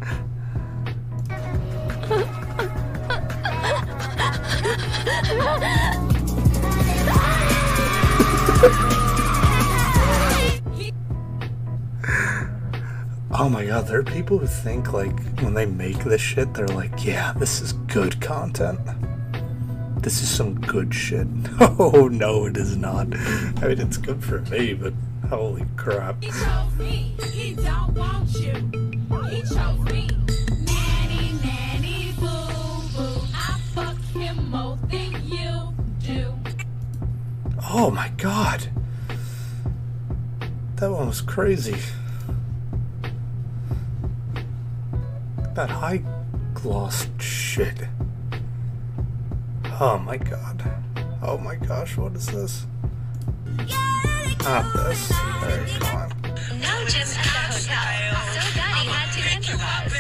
Oh 13.43 13.49
my 13.49 13.67
god, 13.67 13.89
there 13.89 13.99
are 13.99 14.05
people 14.05 14.39
who 14.39 14.47
think 14.47 14.93
like 14.93 15.19
when 15.41 15.53
they 15.53 15.67
make 15.67 16.05
this 16.05 16.21
shit, 16.21 16.55
they're 16.55 16.69
like, 16.69 17.05
yeah, 17.05 17.33
this 17.33 17.61
is 17.61 17.73
good 17.73 18.21
content. 18.21 18.79
This 20.01 20.23
is 20.23 20.31
some 20.31 20.61
good 20.61 20.95
shit. 20.95 21.27
Oh 21.61 22.07
no, 22.07 22.47
it 22.47 22.57
is 22.57 22.77
not. 22.77 23.09
I 23.61 23.67
mean, 23.67 23.81
it's 23.81 23.97
good 23.97 24.23
for 24.23 24.43
me, 24.43 24.75
but 24.75 24.93
holy 25.29 25.67
crap. 25.77 26.23
He 26.23 26.31
chose 26.31 26.73
me. 26.79 27.17
He 27.33 27.55
don't 27.55 27.93
want 27.95 28.33
you. 28.35 28.53
He 29.29 29.43
chose 29.43 29.81
me. 29.91 30.09
Nanny, 30.65 31.33
nanny, 31.43 32.15
boo, 32.21 32.29
boo. 32.97 33.23
I 33.35 33.61
fuck 33.75 33.99
him 34.15 34.51
more 34.51 34.79
than 34.89 35.21
you 35.27 35.75
do. 35.99 36.33
Oh 37.69 37.91
my 37.91 38.09
god. 38.19 38.69
That 40.77 40.93
one 40.93 41.09
was 41.09 41.21
crazy. 41.21 41.75
That 45.55 45.69
high 45.69 46.03
gloss 46.55 47.09
shit. 47.19 47.87
Oh 49.79 49.99
my 49.99 50.17
god. 50.17 50.63
Oh 51.23 51.37
my 51.37 51.57
gosh, 51.57 51.97
what 51.99 52.15
is 52.15 52.27
this? 52.27 52.67
Not 54.45 54.73
this. 54.73 55.09
There, 55.09 55.67
come 55.79 55.97
on. 55.97 56.09
No 56.59 56.85
gym 56.89 57.03
at 57.03 57.21
the 57.23 57.39
hotel, 57.53 58.17
so 58.33 58.41
Daddy 58.57 58.89
had 58.89 59.13
to 59.13 59.21
improvise. 59.37 59.93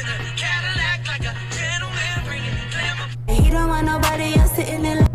He 3.28 3.50
don't 3.50 3.68
want 3.68 3.86
nobody 3.86 4.34
else 4.38 4.52
sitting 4.56 4.84
in 4.86 4.98
like 5.00 5.10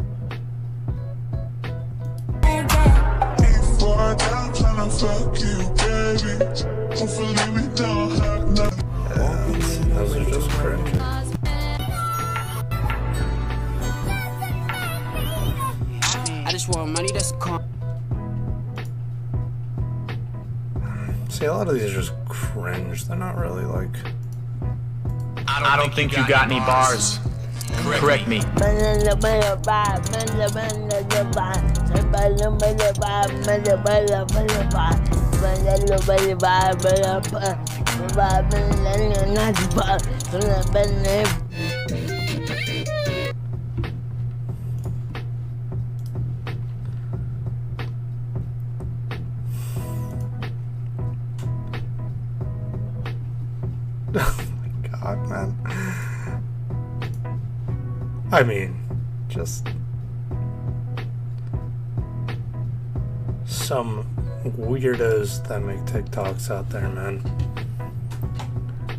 that. 2.70 3.38
Before 3.40 3.98
I 3.98 4.14
die, 4.16 4.52
tryna 4.54 4.88
fuck 5.00 5.34
you, 5.42 5.58
baby. 5.82 6.34
Hopefully 6.96 7.34
we 7.54 7.64
don't 7.76 8.12
have 8.20 8.44
nothing. 8.52 8.87
And 10.58 10.88
those 10.88 11.34
are 11.34 11.38
just 11.38 11.40
cringe. 11.40 11.58
I 16.46 16.52
just 16.52 16.70
want 16.70 16.92
money 16.92 17.12
that's 17.12 17.32
calm. 17.34 17.64
See, 21.30 21.46
a 21.46 21.54
lot 21.54 21.68
of 21.68 21.76
these 21.76 21.84
are 21.92 22.02
just 22.02 22.14
cringe. 22.28 23.06
They're 23.06 23.18
not 23.18 23.38
really 23.38 23.66
like. 23.66 23.96
I 25.48 25.76
don't 25.78 25.94
think 25.94 26.16
you 26.16 26.28
got 26.28 26.50
any 26.50 26.60
bars. 26.60 27.20
Correct 28.00 28.28
me. 28.28 28.42
Oh 54.20 54.48
my 54.62 54.70
god, 54.90 55.30
man. 55.30 55.56
I 58.32 58.44
mean, 58.44 58.78
just. 59.30 59.68
Some 63.46 64.06
weirdos 64.44 65.48
that 65.48 65.62
make 65.62 65.80
TikToks 65.86 66.52
out 66.52 66.70
there, 66.70 66.90
man. 66.90 67.24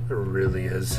There 0.09 0.17
really 0.17 0.65
is. 0.65 0.99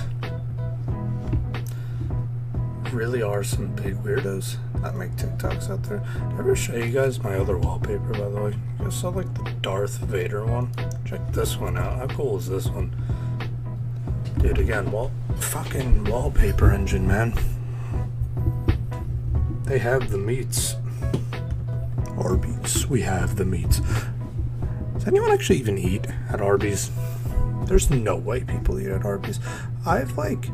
Really 2.91 3.21
are 3.21 3.43
some 3.43 3.75
big 3.75 3.95
weirdos 4.03 4.57
that 4.81 4.95
make 4.95 5.11
TikToks 5.11 5.69
out 5.69 5.83
there. 5.83 6.03
I 6.15 6.39
ever 6.39 6.55
show 6.55 6.75
you 6.75 6.91
guys 6.91 7.21
my 7.21 7.35
other 7.35 7.57
wallpaper, 7.57 8.13
by 8.13 8.29
the 8.29 8.41
way? 8.41 8.55
You 8.81 8.89
saw 8.89 9.09
like 9.09 9.31
the 9.35 9.51
Darth 9.61 9.99
Vader 9.99 10.43
one? 10.43 10.71
Check 11.05 11.21
this 11.31 11.57
one 11.57 11.77
out. 11.77 11.97
How 11.97 12.07
cool 12.07 12.37
is 12.37 12.49
this 12.49 12.67
one? 12.67 12.91
Dude, 14.39 14.57
again, 14.57 14.91
wall 14.91 15.11
fucking 15.37 16.05
wallpaper 16.05 16.71
engine, 16.71 17.07
man. 17.07 17.33
They 19.65 19.77
have 19.77 20.09
the 20.09 20.17
meats. 20.17 20.75
Arby's, 22.17 22.87
we 22.87 23.01
have 23.01 23.35
the 23.35 23.45
meats. 23.45 23.81
Does 24.93 25.07
anyone 25.07 25.31
actually 25.31 25.59
even 25.59 25.77
eat 25.77 26.07
at 26.29 26.41
Arby's? 26.41 26.89
There's 27.65 27.89
no 27.91 28.15
way 28.15 28.43
people 28.43 28.79
eat 28.79 28.87
at 28.87 29.05
Arby's. 29.05 29.39
I've 29.85 30.17
like, 30.17 30.49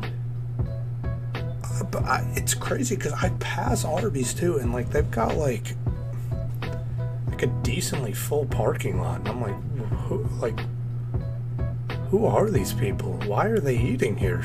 but 1.90 2.04
I, 2.04 2.26
it's 2.36 2.54
crazy 2.54 2.96
because 2.96 3.12
I 3.12 3.30
pass 3.40 3.84
Arby's 3.84 4.34
too, 4.34 4.58
and 4.58 4.72
like 4.72 4.90
they've 4.90 5.10
got 5.10 5.36
like 5.36 5.74
like 7.36 7.42
a 7.42 7.52
decently 7.62 8.12
full 8.12 8.46
parking 8.46 8.98
lot, 8.98 9.18
and 9.20 9.28
I'm 9.28 9.42
like, 9.42 9.54
who, 10.06 10.26
like, 10.40 10.58
who 12.08 12.24
are 12.24 12.50
these 12.50 12.72
people? 12.72 13.12
Why 13.26 13.44
are 13.46 13.58
they 13.60 13.76
eating 13.76 14.16
here? 14.16 14.42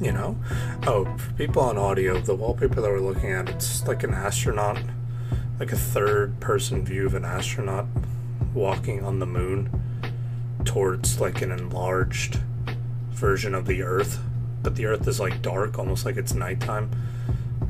You 0.00 0.12
know? 0.12 0.38
Oh, 0.86 1.04
for 1.16 1.32
people 1.32 1.62
on 1.62 1.76
audio, 1.76 2.20
the 2.20 2.36
wallpaper 2.36 2.80
that 2.80 2.88
we're 2.88 3.00
looking 3.00 3.32
at, 3.32 3.48
it's 3.48 3.84
like 3.88 4.04
an 4.04 4.14
astronaut, 4.14 4.78
like 5.58 5.72
a 5.72 5.76
third 5.76 6.38
person 6.38 6.84
view 6.84 7.06
of 7.06 7.14
an 7.14 7.24
astronaut 7.24 7.86
walking 8.54 9.04
on 9.04 9.18
the 9.18 9.26
moon 9.26 9.82
towards 10.64 11.20
like 11.20 11.42
an 11.42 11.50
enlarged 11.50 12.38
version 13.18 13.54
of 13.54 13.66
the 13.66 13.82
Earth. 13.82 14.18
But 14.62 14.76
the 14.76 14.86
Earth 14.86 15.06
is 15.06 15.20
like 15.20 15.42
dark, 15.42 15.78
almost 15.78 16.04
like 16.04 16.16
it's 16.16 16.34
nighttime. 16.34 16.90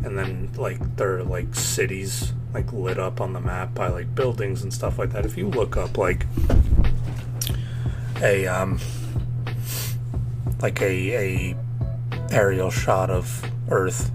And 0.04 0.16
then 0.16 0.50
like 0.56 0.96
there 0.96 1.18
are 1.18 1.24
like 1.24 1.54
cities 1.54 2.32
like 2.54 2.72
lit 2.72 2.98
up 2.98 3.20
on 3.20 3.32
the 3.32 3.40
map 3.40 3.74
by 3.74 3.88
like 3.88 4.14
buildings 4.14 4.62
and 4.62 4.72
stuff 4.72 4.98
like 4.98 5.10
that. 5.10 5.26
If 5.26 5.36
you 5.36 5.48
look 5.48 5.76
up 5.76 5.98
like 5.98 6.26
a 8.22 8.46
um 8.46 8.78
like 10.60 10.80
a 10.80 11.52
a 11.52 11.56
aerial 12.30 12.70
shot 12.70 13.10
of 13.10 13.42
Earth 13.70 14.10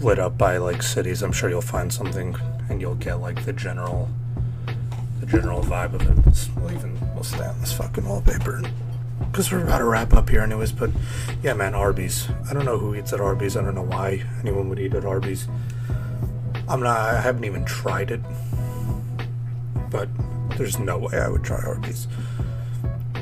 lit 0.00 0.18
up 0.18 0.36
by 0.38 0.56
like 0.56 0.82
cities, 0.82 1.22
I'm 1.22 1.32
sure 1.32 1.50
you'll 1.50 1.60
find 1.60 1.92
something 1.92 2.36
and 2.68 2.80
you'll 2.80 2.96
get 2.96 3.20
like 3.20 3.44
the 3.44 3.52
general 3.52 4.08
the 5.20 5.26
general 5.26 5.62
vibe 5.62 5.94
of 5.94 6.02
it. 6.02 6.48
We'll 6.56 6.72
even 6.72 6.98
we'll 7.14 7.24
stay 7.24 7.44
on 7.44 7.60
this 7.60 7.72
fucking 7.72 8.06
wallpaper 8.06 8.62
because 9.18 9.50
we're 9.50 9.62
about 9.62 9.78
to 9.78 9.84
wrap 9.84 10.12
up 10.12 10.28
here, 10.28 10.40
anyways. 10.40 10.72
But 10.72 10.90
yeah, 11.42 11.54
man, 11.54 11.74
Arby's. 11.74 12.28
I 12.48 12.52
don't 12.52 12.64
know 12.64 12.78
who 12.78 12.94
eats 12.94 13.12
at 13.12 13.20
Arby's. 13.20 13.56
I 13.56 13.62
don't 13.62 13.74
know 13.74 13.82
why 13.82 14.24
anyone 14.40 14.68
would 14.68 14.78
eat 14.78 14.94
at 14.94 15.04
Arby's. 15.04 15.48
I'm 16.68 16.80
not. 16.80 16.98
I 16.98 17.20
haven't 17.20 17.44
even 17.44 17.64
tried 17.64 18.10
it, 18.10 18.20
but 19.90 20.08
there's 20.56 20.78
no 20.78 20.98
way 20.98 21.18
I 21.18 21.28
would 21.28 21.44
try 21.44 21.58
Arby's. 21.58 22.06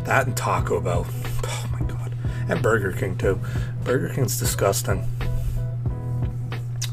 That 0.05 0.26
and 0.26 0.37
Taco 0.37 0.81
Bell. 0.81 1.07
Oh 1.44 1.68
my 1.72 1.87
god. 1.87 2.14
And 2.48 2.62
Burger 2.62 2.92
King 2.92 3.16
too. 3.16 3.40
Burger 3.85 4.12
King's 4.14 4.38
disgusting. 4.38 5.07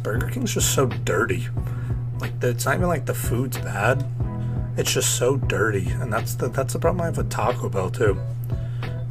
Burger 0.04 0.28
King's 0.28 0.54
just 0.54 0.74
so 0.74 0.86
dirty. 0.86 1.48
Like 2.20 2.40
the, 2.40 2.50
it's 2.50 2.66
not 2.66 2.76
even 2.76 2.88
like 2.88 3.06
the 3.06 3.14
food's 3.14 3.58
bad. 3.58 4.06
It's 4.78 4.94
just 4.94 5.18
so 5.18 5.38
dirty, 5.38 5.90
and 5.90 6.12
that's 6.14 6.36
the 6.36 6.48
that's 6.48 6.74
the 6.74 6.80
problem 6.80 7.02
I 7.02 7.06
have 7.06 7.18
with 7.18 7.30
Taco 7.30 7.68
Bell 7.70 7.90
too. 7.90 8.18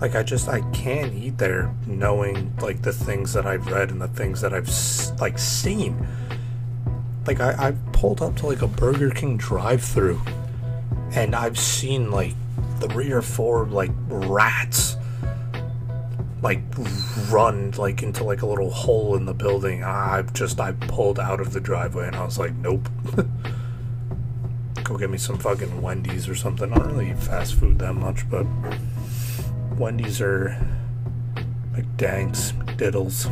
Like 0.00 0.14
I 0.14 0.22
just 0.22 0.48
I 0.48 0.60
can't 0.70 1.12
eat 1.14 1.38
there 1.38 1.74
knowing 1.86 2.54
like 2.60 2.82
the 2.82 2.92
things 2.92 3.32
that 3.32 3.46
I've 3.46 3.66
read 3.66 3.90
and 3.90 4.00
the 4.00 4.08
things 4.08 4.40
that 4.42 4.54
I've 4.54 4.70
like 5.20 5.38
seen. 5.38 6.06
Like 7.26 7.40
I 7.40 7.68
I've 7.68 7.92
pulled 7.92 8.22
up 8.22 8.36
to 8.36 8.46
like 8.46 8.62
a 8.62 8.68
Burger 8.68 9.10
King 9.10 9.36
drive-through, 9.36 10.20
and 11.14 11.34
I've 11.34 11.58
seen 11.58 12.10
like 12.10 12.34
three 12.80 13.10
or 13.10 13.22
four 13.22 13.66
like 13.66 13.90
rats 14.06 14.96
like 16.42 16.60
run 17.30 17.72
like 17.72 18.02
into 18.02 18.22
like 18.24 18.42
a 18.42 18.46
little 18.46 18.70
hole 18.70 19.16
in 19.16 19.24
the 19.24 19.34
building. 19.34 19.82
I've 19.82 20.32
just 20.32 20.60
I 20.60 20.72
pulled 20.72 21.18
out 21.18 21.40
of 21.40 21.52
the 21.52 21.60
driveway 21.60 22.06
and 22.06 22.16
I 22.16 22.24
was 22.24 22.38
like, 22.38 22.54
nope. 22.54 22.88
Go 24.84 24.96
get 24.96 25.10
me 25.10 25.18
some 25.18 25.38
fucking 25.38 25.82
Wendy's 25.82 26.28
or 26.28 26.34
something. 26.34 26.72
I 26.72 26.76
don't 26.76 26.86
really 26.88 27.10
eat 27.10 27.18
fast 27.18 27.54
food 27.54 27.78
that 27.80 27.94
much, 27.94 28.28
but 28.30 28.46
Wendy's 29.78 30.20
or 30.20 30.56
McDanks, 31.72 32.52
McDiddles. 32.52 33.30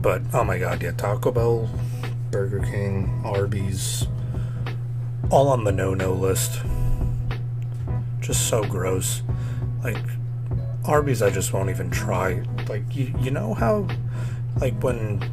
But 0.00 0.22
oh 0.32 0.44
my 0.44 0.58
god, 0.58 0.82
yeah, 0.82 0.92
Taco 0.92 1.30
Bell, 1.30 1.70
Burger 2.30 2.60
King, 2.60 3.22
Arby's, 3.24 4.06
all 5.30 5.48
on 5.48 5.64
the 5.64 5.72
no-no 5.72 6.12
list. 6.12 6.60
Just 8.20 8.48
so 8.48 8.62
gross. 8.64 9.22
Like 9.82 10.02
Arby's, 10.84 11.22
I 11.22 11.30
just 11.30 11.52
won't 11.52 11.70
even 11.70 11.90
try. 11.90 12.42
Like 12.68 12.94
you, 12.94 13.14
you 13.20 13.30
know 13.30 13.54
how, 13.54 13.88
like 14.60 14.80
when 14.82 15.30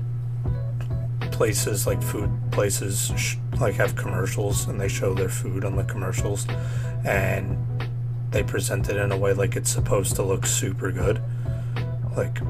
places 1.31 1.87
like 1.87 2.01
food 2.01 2.29
places 2.51 3.11
sh- 3.17 3.37
like 3.59 3.73
have 3.75 3.95
commercials 3.95 4.67
and 4.67 4.79
they 4.79 4.87
show 4.87 5.15
their 5.15 5.29
food 5.29 5.65
on 5.65 5.75
the 5.75 5.83
commercials, 5.83 6.47
and 7.03 7.57
they 8.34 8.43
present 8.43 8.89
it 8.89 8.98
in 8.98 9.12
a 9.12 9.17
way 9.17 9.32
like 9.34 9.56
it's 9.56 9.69
supposed 9.69 10.15
to 10.15 10.24
look 10.24 10.46
super 10.46 10.91
good, 10.91 11.22
like 12.17 12.41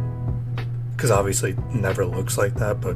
because 0.96 1.12
obviously 1.12 1.52
it 1.52 1.76
never 1.76 2.06
looks 2.06 2.38
like 2.38 2.56
that, 2.56 2.80
but 2.80 2.96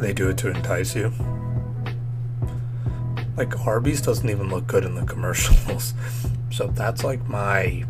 they 0.00 0.12
do 0.12 0.30
it 0.30 0.38
to 0.38 0.48
entice 0.48 0.96
you. 0.96 1.12
Like 3.36 3.66
Arby's 3.66 4.00
doesn't 4.00 4.28
even 4.28 4.48
look 4.48 4.66
good 4.66 4.84
in 4.84 4.94
the 4.94 5.04
commercials, 5.12 5.92
so 6.50 6.68
that's 6.68 7.04
like 7.04 7.28
my 7.28 7.84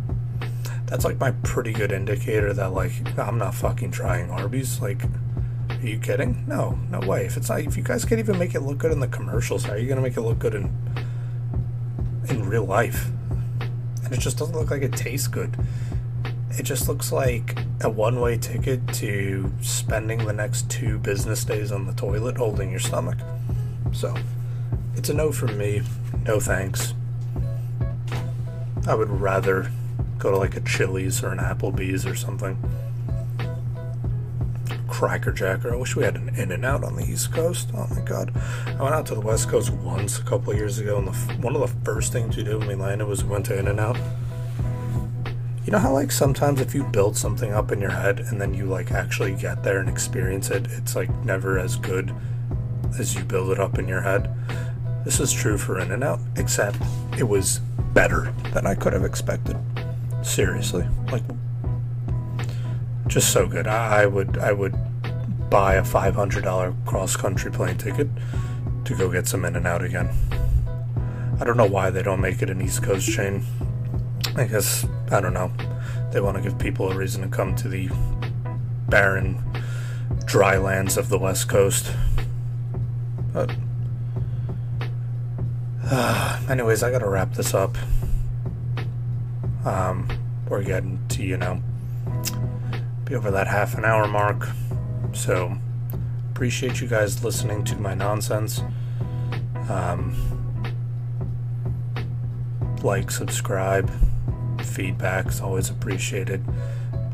that's 0.86 1.04
like 1.04 1.20
my 1.20 1.30
pretty 1.42 1.72
good 1.72 1.92
indicator 1.92 2.52
that 2.52 2.72
like 2.72 2.92
I'm 3.16 3.38
not 3.38 3.54
fucking 3.54 3.92
trying 3.92 4.28
Arby's. 4.28 4.80
Like, 4.80 5.02
are 5.70 5.86
you 5.86 5.98
kidding? 5.98 6.44
No, 6.48 6.78
no 6.90 6.98
way. 7.00 7.26
If 7.26 7.36
it's 7.36 7.48
not, 7.48 7.60
if 7.60 7.76
you 7.76 7.84
guys 7.84 8.04
can't 8.04 8.18
even 8.18 8.38
make 8.38 8.56
it 8.56 8.60
look 8.60 8.78
good 8.78 8.90
in 8.90 8.98
the 8.98 9.08
commercials, 9.08 9.64
how 9.64 9.74
are 9.74 9.78
you 9.78 9.88
gonna 9.88 10.00
make 10.00 10.16
it 10.16 10.22
look 10.22 10.40
good 10.40 10.54
in 10.54 10.72
in 12.28 12.48
real 12.48 12.64
life? 12.64 13.10
And 14.04 14.12
it 14.12 14.20
just 14.20 14.38
doesn't 14.38 14.54
look 14.54 14.70
like 14.70 14.82
it 14.82 14.92
tastes 14.92 15.26
good. 15.28 15.56
It 16.50 16.62
just 16.62 16.88
looks 16.88 17.10
like 17.10 17.58
a 17.80 17.90
one-way 17.90 18.38
ticket 18.38 18.86
to 18.94 19.52
spending 19.60 20.24
the 20.24 20.32
next 20.32 20.70
two 20.70 20.98
business 20.98 21.44
days 21.44 21.72
on 21.72 21.86
the 21.86 21.94
toilet 21.94 22.36
holding 22.36 22.70
your 22.70 22.80
stomach. 22.80 23.18
So, 23.92 24.14
it's 24.94 25.08
a 25.08 25.14
no 25.14 25.32
from 25.32 25.58
me. 25.58 25.82
No 26.24 26.38
thanks. 26.38 26.94
I 28.86 28.94
would 28.94 29.10
rather 29.10 29.70
go 30.18 30.30
to 30.30 30.36
like 30.36 30.56
a 30.56 30.60
Chili's 30.60 31.22
or 31.22 31.32
an 31.32 31.38
Applebee's 31.38 32.06
or 32.06 32.14
something. 32.14 32.56
Cracker 34.94 35.32
Jacker. 35.32 35.74
I 35.74 35.76
wish 35.76 35.96
we 35.96 36.04
had 36.04 36.14
an 36.14 36.28
In 36.36 36.52
and 36.52 36.64
Out 36.64 36.84
on 36.84 36.94
the 36.94 37.02
East 37.02 37.32
Coast. 37.32 37.68
Oh 37.74 37.88
my 37.92 38.00
god. 38.02 38.32
I 38.64 38.80
went 38.80 38.94
out 38.94 39.04
to 39.06 39.16
the 39.16 39.20
West 39.20 39.48
Coast 39.48 39.70
once 39.70 40.20
a 40.20 40.22
couple 40.22 40.54
years 40.54 40.78
ago, 40.78 40.98
and 40.98 41.08
the, 41.08 41.12
one 41.42 41.56
of 41.56 41.60
the 41.60 41.84
first 41.84 42.12
things 42.12 42.36
we 42.36 42.44
did 42.44 42.56
when 42.56 42.68
we 42.68 42.74
landed 42.76 43.06
was 43.06 43.24
we 43.24 43.30
went 43.30 43.44
to 43.46 43.58
In 43.58 43.66
and 43.66 43.80
Out. 43.80 43.96
You 45.64 45.72
know 45.72 45.80
how, 45.80 45.92
like, 45.92 46.12
sometimes 46.12 46.60
if 46.60 46.76
you 46.76 46.84
build 46.84 47.16
something 47.16 47.52
up 47.52 47.72
in 47.72 47.80
your 47.80 47.90
head 47.90 48.20
and 48.20 48.40
then 48.40 48.54
you, 48.54 48.66
like, 48.66 48.92
actually 48.92 49.34
get 49.34 49.64
there 49.64 49.80
and 49.80 49.88
experience 49.88 50.48
it, 50.50 50.68
it's, 50.70 50.94
like, 50.94 51.10
never 51.24 51.58
as 51.58 51.74
good 51.74 52.14
as 52.96 53.16
you 53.16 53.24
build 53.24 53.50
it 53.50 53.58
up 53.58 53.80
in 53.80 53.88
your 53.88 54.02
head? 54.02 54.32
This 55.04 55.18
is 55.18 55.32
true 55.32 55.58
for 55.58 55.80
In 55.80 55.90
and 55.90 56.04
Out, 56.04 56.20
except 56.36 56.76
it 57.18 57.24
was 57.24 57.58
better 57.94 58.32
than 58.52 58.64
I 58.64 58.76
could 58.76 58.92
have 58.92 59.04
expected. 59.04 59.56
Seriously, 60.22 60.86
like 61.10 61.24
just 63.06 63.32
so 63.32 63.46
good. 63.46 63.66
I, 63.66 64.02
I 64.02 64.06
would 64.06 64.38
I 64.38 64.52
would 64.52 64.74
buy 65.50 65.74
a 65.74 65.84
five 65.84 66.14
hundred 66.14 66.44
dollar 66.44 66.74
cross 66.86 67.16
country 67.16 67.50
plane 67.50 67.76
ticket 67.76 68.08
to 68.84 68.94
go 68.94 69.10
get 69.10 69.26
some 69.26 69.44
In 69.44 69.56
and 69.56 69.66
Out 69.66 69.82
again. 69.82 70.08
I 71.40 71.44
don't 71.44 71.56
know 71.56 71.66
why 71.66 71.90
they 71.90 72.02
don't 72.02 72.20
make 72.20 72.42
it 72.42 72.50
an 72.50 72.60
East 72.60 72.82
Coast 72.82 73.10
chain. 73.10 73.44
I 74.36 74.44
guess 74.44 74.86
I 75.10 75.20
don't 75.20 75.34
know. 75.34 75.52
They 76.12 76.20
want 76.20 76.36
to 76.36 76.42
give 76.42 76.58
people 76.58 76.90
a 76.90 76.96
reason 76.96 77.22
to 77.22 77.28
come 77.28 77.56
to 77.56 77.68
the 77.68 77.88
barren, 78.88 79.42
dry 80.24 80.56
lands 80.56 80.96
of 80.96 81.08
the 81.08 81.18
West 81.18 81.48
Coast. 81.48 81.92
But 83.32 83.50
anyways, 86.48 86.82
I 86.82 86.90
gotta 86.90 87.08
wrap 87.08 87.34
this 87.34 87.52
up. 87.52 87.76
Um, 89.64 90.08
we're 90.48 90.62
getting 90.62 91.00
to, 91.08 91.22
you 91.22 91.36
know, 91.36 91.62
be 93.04 93.14
over 93.14 93.30
that 93.30 93.46
half 93.46 93.76
an 93.76 93.84
hour 93.84 94.06
mark. 94.06 94.48
So, 95.12 95.56
appreciate 96.30 96.80
you 96.80 96.88
guys 96.88 97.22
listening 97.22 97.64
to 97.64 97.76
my 97.76 97.94
nonsense. 97.94 98.62
Um, 99.68 100.14
like, 102.82 103.10
subscribe, 103.10 103.90
feedback's 104.62 105.40
always 105.40 105.70
appreciated. 105.70 106.44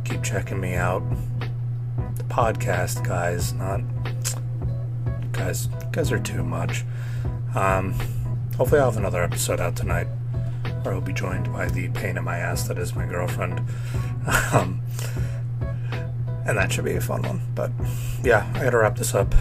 Keep 0.05 0.23
checking 0.23 0.61
me 0.61 0.75
out. 0.75 1.03
The 2.17 2.25
podcast, 2.25 3.05
guys, 3.07 3.53
not 3.53 3.81
guys. 5.33 5.69
Guys 5.93 6.13
are 6.13 6.19
too 6.21 6.45
much. 6.45 6.85
Um, 7.55 7.95
hopefully, 8.57 8.81
I'll 8.81 8.91
have 8.91 8.97
another 8.97 9.23
episode 9.23 9.61
out 9.61 9.77
tonight 9.77 10.07
or 10.85 10.95
I'll 10.95 11.01
be 11.01 11.13
joined 11.13 11.53
by 11.53 11.67
the 11.67 11.89
pain 11.91 12.17
in 12.17 12.25
my 12.25 12.39
ass 12.39 12.67
that 12.69 12.79
is 12.79 12.95
my 12.95 13.07
girlfriend. 13.07 13.61
Um, 14.53 14.80
and 16.51 16.59
that 16.59 16.73
should 16.73 16.85
be 16.85 16.95
a 16.95 17.01
fun 17.01 17.23
one. 17.23 17.41
But 17.55 17.71
yeah, 18.25 18.51
I 18.55 18.65
gotta 18.65 18.79
wrap 18.79 18.97
this 18.97 19.15
up. 19.15 19.33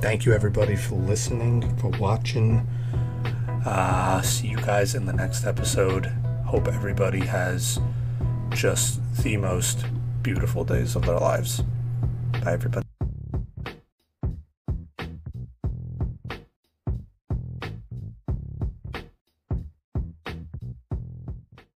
Thank 0.00 0.24
you 0.24 0.32
everybody 0.32 0.74
for 0.74 0.94
listening, 0.94 1.76
for 1.76 1.88
watching. 1.88 2.66
Uh, 3.64 4.22
see 4.22 4.48
you 4.48 4.56
guys 4.56 4.94
in 4.94 5.04
the 5.04 5.12
next 5.12 5.44
episode. 5.44 6.06
hope 6.46 6.66
everybody 6.66 7.20
has 7.20 7.78
just 8.50 9.00
the 9.22 9.36
most 9.36 9.84
beautiful 10.22 10.64
days 10.64 10.96
of 10.96 11.02
their 11.02 11.18
lives. 11.18 11.62
Bye, 12.42 12.54
everybody. 12.54 12.81